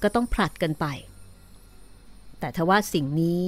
[0.03, 0.87] ก็ต้องผลัดกันไป
[2.39, 3.43] แต่ทว่าสิ่งนี้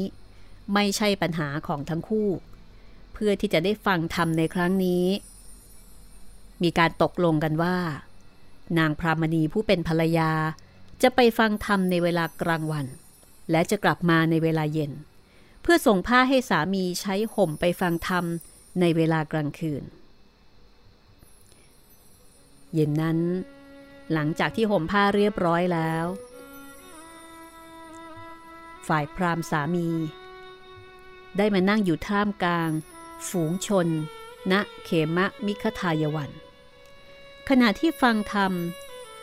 [0.74, 2.28] ไม่ใช่ปัญหาของทั้งคู่
[3.12, 5.04] เพื่อที่จะได้ฟังธรรมในครั้งนี้
[6.62, 7.76] มีการตกลงกันว่า
[8.78, 10.30] นางพรามณีผู้เป็นภรรยา
[11.02, 12.86] จะไปฟังธรรมในเวลากลางวัน
[13.50, 14.92] และจะกลับมาในเวลาเย็น
[15.62, 18.24] เพื่อส่งผ้าให้สามีใช้ห่มไปฟังธรรม
[18.80, 19.84] ในเวลากลางคืน
[22.74, 23.18] เย็นนั้น
[24.12, 26.06] หลังจากที่ห่มผ้าเรียบร้อยแล้ว
[28.88, 29.88] ฝ่ายพราหมณ์สามี
[31.36, 32.70] ได้มานั่งอยู่ท่ามกลาง
[33.28, 33.88] ฝูงชน
[34.52, 34.54] ณ
[34.84, 36.30] เขมะมิคทายวัน
[37.48, 38.52] ขณะที่ฟังธรรม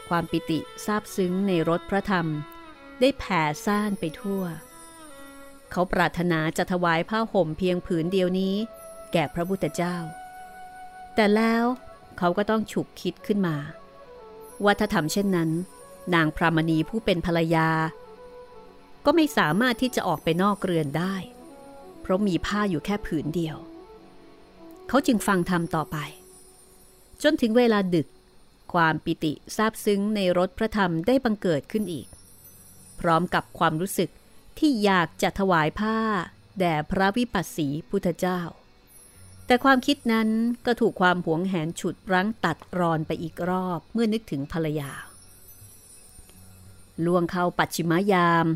[0.08, 2.28] ความปิติซาบซึ้งในรถพระธรรม
[3.00, 4.44] ได้แผ่ซ่านไปทั่ว
[5.72, 8.56] เขาปรารถนาจะถวายผ้าห่มเพียงผืนเดียวนี้
[9.14, 9.96] แก่พระพุทธเจ้า
[11.16, 11.66] แต่แล้ว
[12.18, 13.58] เขาก็ต้องฉุกคิดขึ้นมา
[14.64, 15.50] ว่าถ้าทำเช่นนั้น
[16.16, 17.70] นางพรามณีผู้เป็นภรรยา
[19.06, 21.16] ก็ไม่สามารถที่จะออกไปนอกเรือนได้
[22.02, 23.58] เพราะมีผ้าอยู่แค่ผืนเดียว
[24.88, 25.98] เขาจึงฟังธรรมต่อไป
[27.24, 28.08] จนถึงเวลาดึก
[28.74, 32.08] ความปิติซาบซึ้งในรถพระธรรมได้บังเกิดขึ้นอีก
[33.00, 34.10] พร้อมกับความรู้สึก
[34.60, 35.98] ที่อยากจะถวายผ้า
[36.60, 38.42] แด่พระวิปัสสีพุทธเจ้า
[39.46, 40.30] แต่ความคิดนั้น
[40.66, 44.92] ก็ถูกความหวงแหนฉุดรั้งตัดรอนไปอีกรอบเมื่อนึกถึงภรรยา
[47.06, 48.48] ล่วงเข้าปัจฉิมยาม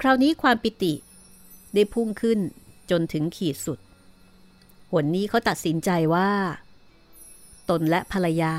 [0.00, 0.94] คราวนี้ความปิติ
[1.74, 2.38] ได้พุ่งขึ้น
[2.90, 3.78] จนถึงขีดสุด
[4.90, 6.30] หนนี้เขาตัดสินใจว่า
[7.70, 8.54] ตนและภรรยา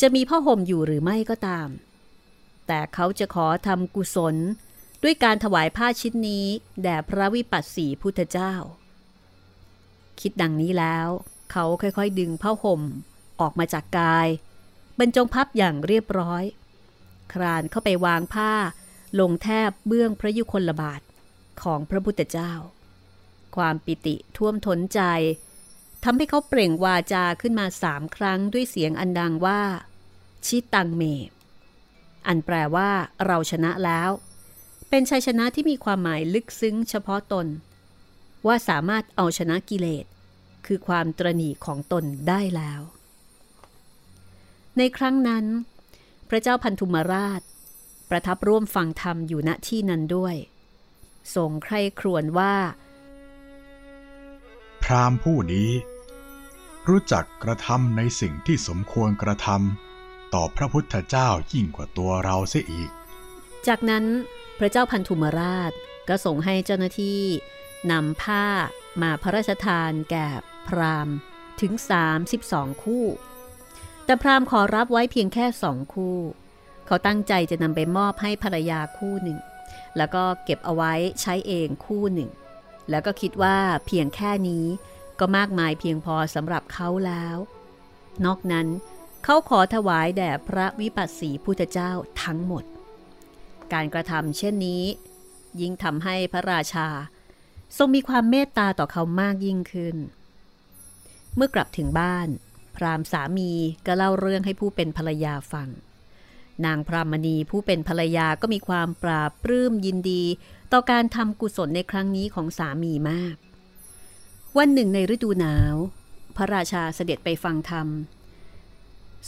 [0.00, 1.68] จะมีพ่อห่มอยู่หรือไม่ก็ตาม
[2.66, 4.36] แต่เขาจะขอทำกุศล
[5.02, 6.46] ด้วยการถวายผ้าชิ้นนี้
[6.82, 8.54] แด่พระวิปัสสีพุทธเจ้า
[10.20, 11.08] คิดดังนี้แล้ว
[11.52, 12.82] เขาค่อยๆดึงผ้าห่ม
[13.40, 14.28] ออกมาจากกาย
[14.98, 16.44] บรรจงพับอย่างเรียบร้อย
[17.32, 18.52] ครานเข้าไปวางผ้า
[19.20, 21.00] ลงแทบเบื้องพระยุคลบาท
[21.62, 22.52] ของพระพุทธเจ้า
[23.56, 25.00] ความปิติท่วมท้นใจ
[26.04, 29.62] ทำให้เขาเปล่งวาจาขึ้นมาสามครั้งด้วยเสียงอันดังว่า
[30.46, 31.02] ชิตังเม
[32.26, 32.90] อันแปลว่า
[33.26, 34.10] เราชนะแล้ว
[34.94, 37.46] เป็นชัยชนะที่มีความหมายลึกซึ้งเฉพาะตน
[38.46, 40.06] ว่าสามารถเอาชนะกิเลส
[40.66, 42.80] คือความตรณีของตนได้แล้ว
[44.78, 45.44] ในครั้งนั้น
[46.28, 47.40] พระเจ้าพันธุมราช
[48.10, 50.34] ประทับร่วมฟังธรรมอยู่ณที่นั้นด้วย
[51.34, 52.54] ทรงใคร่ครวญว่า
[54.82, 55.70] พรามผู้นี้
[56.88, 62.90] รู้จักกระทำในสิ่งที่สมควรกระทำต่อพระพุทธเจ้ายิ่งกว่าตัวเราเสียอีก
[63.66, 64.06] จากนั้น
[64.58, 65.72] พระเจ้าพันธุมราช
[66.08, 67.22] ก็ส่งให้เจ้าหน้าที่
[67.92, 68.46] นำผ้า
[69.02, 70.28] มาพระราชทานแก่
[70.68, 71.08] พราม
[71.60, 71.72] ถึง
[72.28, 73.06] 32 คู่
[74.04, 76.18] แต่พรามขอรับไว้เพียงแค่สองคู่
[76.86, 79.38] เขาตั้งใจจะนำไปมอบให้ภรรยาคู่หนึ่ง
[79.96, 82.30] แล้วก็เก็บเอาไว้ใช้เองคู่หนึ่ง
[82.90, 84.66] แล้วก็คิดว่าเพียงแค่นี้
[85.18, 87.36] ก็มากมายเพียงพอสำหรับเขาแล้ว
[88.24, 88.66] นอกนั้น
[89.24, 91.90] เขาขอถวายแด่พระวิปัสสีพุทธเจ้า
[92.22, 92.64] ทั้งหมด
[93.72, 94.82] การกระทำเช่นนี้
[95.60, 96.88] ยิ่งทำให้พระราชา
[97.76, 99.96] ทรงมีความเมตตาต่อเขามากยิ่งขึ้น
[101.36, 102.28] เมื่อกลับถึงบ้าน
[102.76, 103.50] พรามสามี
[103.86, 105.68] ก็เล่าเรื่องให้ผู้เป็นภรรยาฟัง
[106.64, 110.22] นางพรามณีผู้เป็นภรรยาก็มีความปราบปลื้มยินดี
[110.72, 113.36] ต่อการทำกุศลในครั้งนี้ของสามีมาก
[114.58, 115.74] วันหนึ่งในฤดูหนาว
[116.36, 117.88] พระราชาเสด็จไปฟังธรรม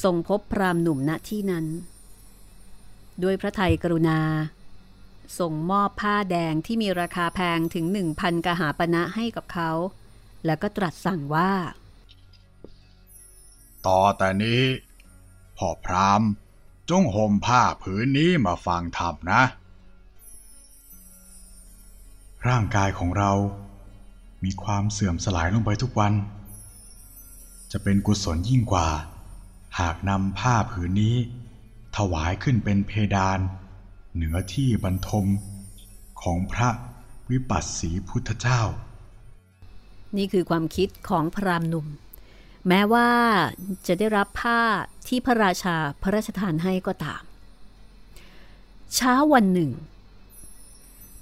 [0.02, 1.66] ทรงพบพรามหนุ่มณที่นั้น
[3.22, 4.20] ด้วยพระไทยกรุณา
[5.38, 9.70] ส่งมอบผ้าแดงที่มีราคาแพงถึงหนึ่งพันกหาปณะให้กับเขา
[10.46, 11.52] แล้วก็ตรัสสั่งว่า
[13.86, 14.62] ต่อแต่นี้
[15.56, 16.22] พ่อพราม
[16.90, 19.42] จงห่มผ้าผืนนี้มาฟังธรรมนะ
[22.48, 23.32] ร่างกายของเรา
[24.44, 26.12] มีความเสื่อมสลายลงไปทุกวัน
[27.72, 28.88] จะเป็นกุศลยิ่งกว่า
[29.80, 31.16] หากนำผ้าผืนนี้
[31.96, 33.40] ถวายขึ้นเป็นเพดาน
[34.14, 35.26] เหนือที่บรรทม
[36.22, 36.70] ของพระ
[37.30, 38.62] วิปัสสีพุทธเจ้า
[40.16, 41.86] นี่คือความคิดของพรามหนุ่ม
[42.68, 43.10] แม้ว่า
[43.86, 44.60] จะได้รับผ้า
[45.08, 47.22] ที่พระราชาพระราชทานให้ก็ตาม
[48.94, 49.70] เช้าวันหนึ่ง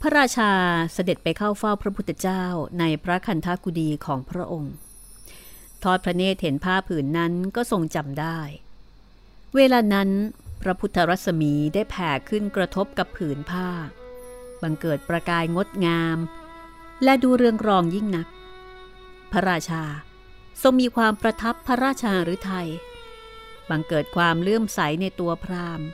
[0.01, 0.51] พระราชา
[0.93, 2.45] เสด็จไปเข้าเฝ้าพระพุทธเจ้า
[2.79, 4.75] ในพระคันธกุดีของพระองค์
[5.83, 8.39] ทอดพระเนตรเห็นผ้าผืนนั้นก็ทรงจำได้
[9.57, 10.11] เวลานั้น
[10.63, 13.69] พระพุทธรัศมีได้แผ่ขึ้นกระทบกับผืนผ้า
[14.63, 16.19] บังเกิดประกายงดงาม
[17.05, 18.29] และดูเรืองรองยิ่งนัก
[19.33, 19.85] พระราชา
[20.63, 22.69] ทรงมีความประทับพระราชาหรือไทย
[23.71, 25.87] บังเกิดความเลื่อมใสในตัวพราหมณ์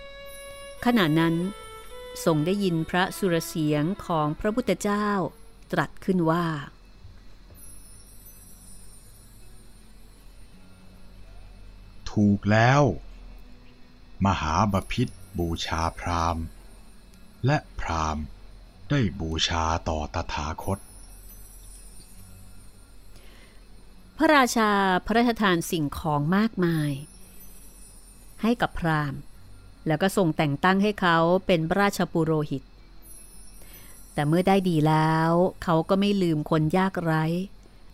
[0.85, 1.35] ขณะนั้น
[2.25, 5.09] ทรงได้ยินพระสุรเสียงของพระพุทธเจ้า
[5.73, 6.47] ตรัสขึ้นว่า
[12.13, 12.83] ถูกแล้ว
[14.27, 15.09] มหาบพิษ
[15.39, 16.45] บูชาพราหมณ์
[17.47, 18.25] และพราหมณ์
[18.91, 20.79] ได้บูชาต่อตถาคต
[24.17, 24.71] พระราชา
[25.07, 26.93] พระราชทานสิ่งของมากมาย
[28.43, 29.21] ให้กับพราหมณ์
[29.87, 32.63] แล้วก็ส่งแต่งตั้งให้เขาเป็นราชปุโรหิต
[34.15, 35.31] แต่เมื่อได้ดีแล้ว
[35.63, 37.25] เขาก็ไม่ลืมคนยากไร้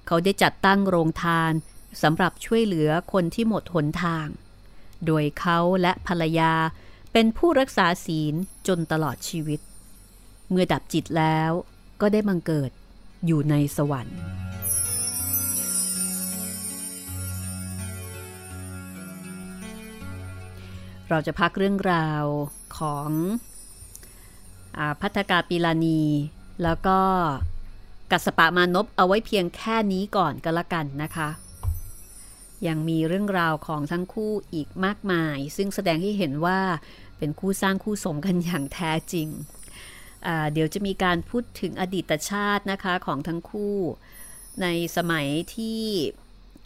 [0.07, 1.53] เขาได้จัดตั้งโรงทาน
[2.03, 4.27] สำหรับช่วยเหลือคนที่หมดหนทาง
[5.07, 6.53] โดยเขาและภรรยา
[7.13, 8.35] เป็นผู้รักษาศีล
[8.67, 9.61] จนตลอดชีวิต
[10.51, 11.51] เมื่อดับจิตแล้ว
[12.01, 12.71] ก็ได้บังเกิด
[13.27, 14.19] อยู่ในสวรรค์
[21.09, 22.25] เราจะพักเรื่องราว
[22.79, 23.11] ของ
[24.79, 26.03] อพัฒกาปิลานี
[26.63, 26.99] แล้วก็
[28.11, 31.29] กัสปะมานพเอาไว้เพียงแค่นี้ก่อนก็แล้วกันนะคะ
[32.69, 36.61] ยังมีเรื่องราวของทั้งคู่อีกมากมาย ซึ่งแสดงให้เห็นว่า
[37.19, 39.29] เป็นคู่สร้างคู่สมกันอย่างแท้จริง
[40.53, 43.77] เดี๋ยวจะมีการพูดถึงอดีตชาตินะคะของทั้งคู่
[44.63, 45.81] ในสมัยที่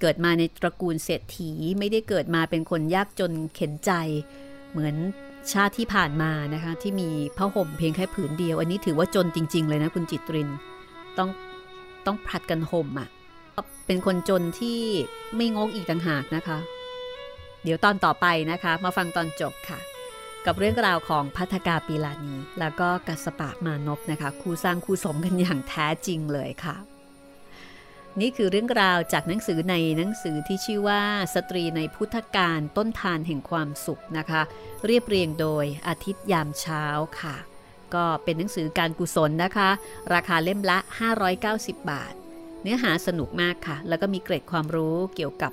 [0.00, 3.92] เกิดมาในตระกูลเศรษฐีไม่ได้เกิดมาเป็นคนยากจนเข็นใจ
[4.70, 4.94] เหมือน
[5.52, 10.50] ชาติที่ผ่านมานะคะที่มีผ้าห่มเพียงแค่ผืนเดียว อันนี้ถือว่าจนจริง ๆ เลยนะคุณจิตริน
[11.18, 11.28] ต้อง
[12.06, 13.08] ต้องผลัดกันห่มอะ่ะ
[13.88, 14.80] เป็นคนจนที่
[15.36, 16.58] ไม่งกอีกต่างหากนะคะ
[17.64, 19.78] เดี๋ยวตอนต่อไปนะคะ มาฟังตอนจบค่ะ
[20.46, 26.76] กับเรื่องราวของพัทกาปีลานี แล้วก็กัสปะมานพนะคะ คู่สร้างคู่สมกันอย่างแท้จริงเลยค่ะ
[28.20, 31.02] นี่คือเรื่องราวจากหนังสือในหนังสือที่ชื่อว่า
[31.34, 34.42] สตรีในพุทธการต้นทานแห่งความสุขนะคะ
[34.86, 36.84] เรียบเรียงโดยอาทิตย์ยามเช้า
[37.20, 37.36] ค่ะ
[37.94, 39.70] ก็เป็นหนังสือการกุศลนะคะ
[40.14, 40.78] ราคาเล่มละ
[41.34, 42.14] 590 บาท
[42.62, 45.52] เนื้อหาสนุกมากค่ะ แล้วก็มีเกร็ดความรู้เกี่ยวกับ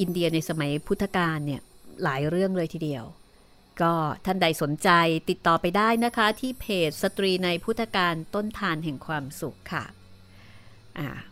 [0.00, 1.60] อินเดียในสมัยพุทธกาลเนี่ย
[2.02, 3.04] หลายเรื่องเลยทีเดียว
[3.82, 3.92] ก็
[4.24, 4.90] ท่านใดสนใจ
[5.30, 9.84] ติดต่อไปได้นะคะ ที่เพจสตรีในพุทธการต้นทานแห่งความสุขค่ะ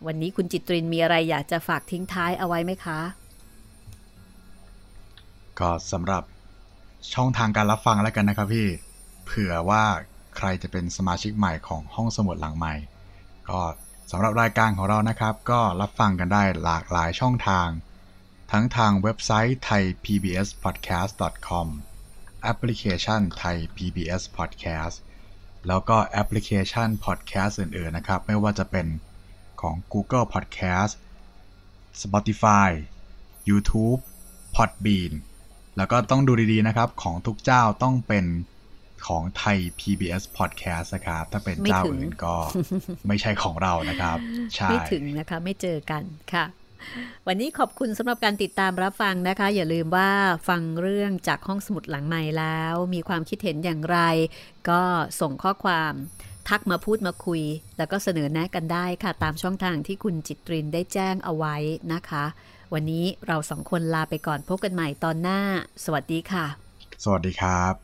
[0.06, 3.00] วันนี้คุณจิตรินมีอะไรอยากจะฝากทิ้งท้ายเอาไว้ไหมคะ
[5.60, 6.22] ก็สำหรับ
[7.14, 8.68] ช่องทางการรับฟังแล้วกันนะครับพี่
[9.24, 9.84] เผื่อว่า
[10.36, 12.74] ใครจะเป็นสมาชิกใหม่ของห้องสมุดหลังใหม่
[13.50, 13.60] ก็
[14.10, 17.68] สำหรับรายการของเรานะครับ ก็รับฟังกันได้หลากหลายช่องทาง
[18.52, 21.12] ทั้งทางเว็บไซต์ไทย PBS podcast
[21.48, 21.68] com
[22.42, 24.96] แอปพลิเคชันไทย PBS podcast
[25.66, 28.86] แล้วก็แอปพลิเคชัน podcast อื่นๆนะครับ ไม่ว่าจะเป็น
[29.60, 30.92] ของ Google Podcast
[32.02, 32.70] Spotify
[33.48, 34.00] YouTube
[34.56, 35.12] Podbean
[35.76, 38.24] แล้วก็ต้องดูดีๆนะครับ ของทุกเจ้าต้องเป็น
[39.06, 42.34] ของไทย PBS Podcast นะครับ ถ้าเป็นเจ้าอื่นก็
[43.08, 44.18] ไม่ใช่ของเรานะครับ
[44.54, 46.02] ใช่ ไม่ถึงนะคะ ไม่เจอกัน
[46.34, 46.46] ค่ะ
[47.26, 50.10] วันนี้ขอบคุณสำหรับการติดตามรับฟังนะคะ อย่าลืมว่า
[50.48, 53.98] ฟังเรื่องจากห้องสมุดหลังใหม่แล้ว มีความคิดเห็นอย่างไร
[54.70, 54.82] ก็
[55.20, 55.92] ส่งข้อความ
[56.48, 57.42] ทักมาพูดมาคุย
[57.78, 61.56] แล้วก็เสนอแนะกันได้ค่ะ ตามช่องทางที่คุณจิตรินได้แจ้งเอาไว้
[61.92, 62.24] นะคะ
[62.72, 65.40] วันนี้เราสองคนลาไปก่อนพบกันใหม่ตอนหน้า
[65.84, 66.46] สวัสดีค่ะ
[67.04, 67.83] สวัสดีครับ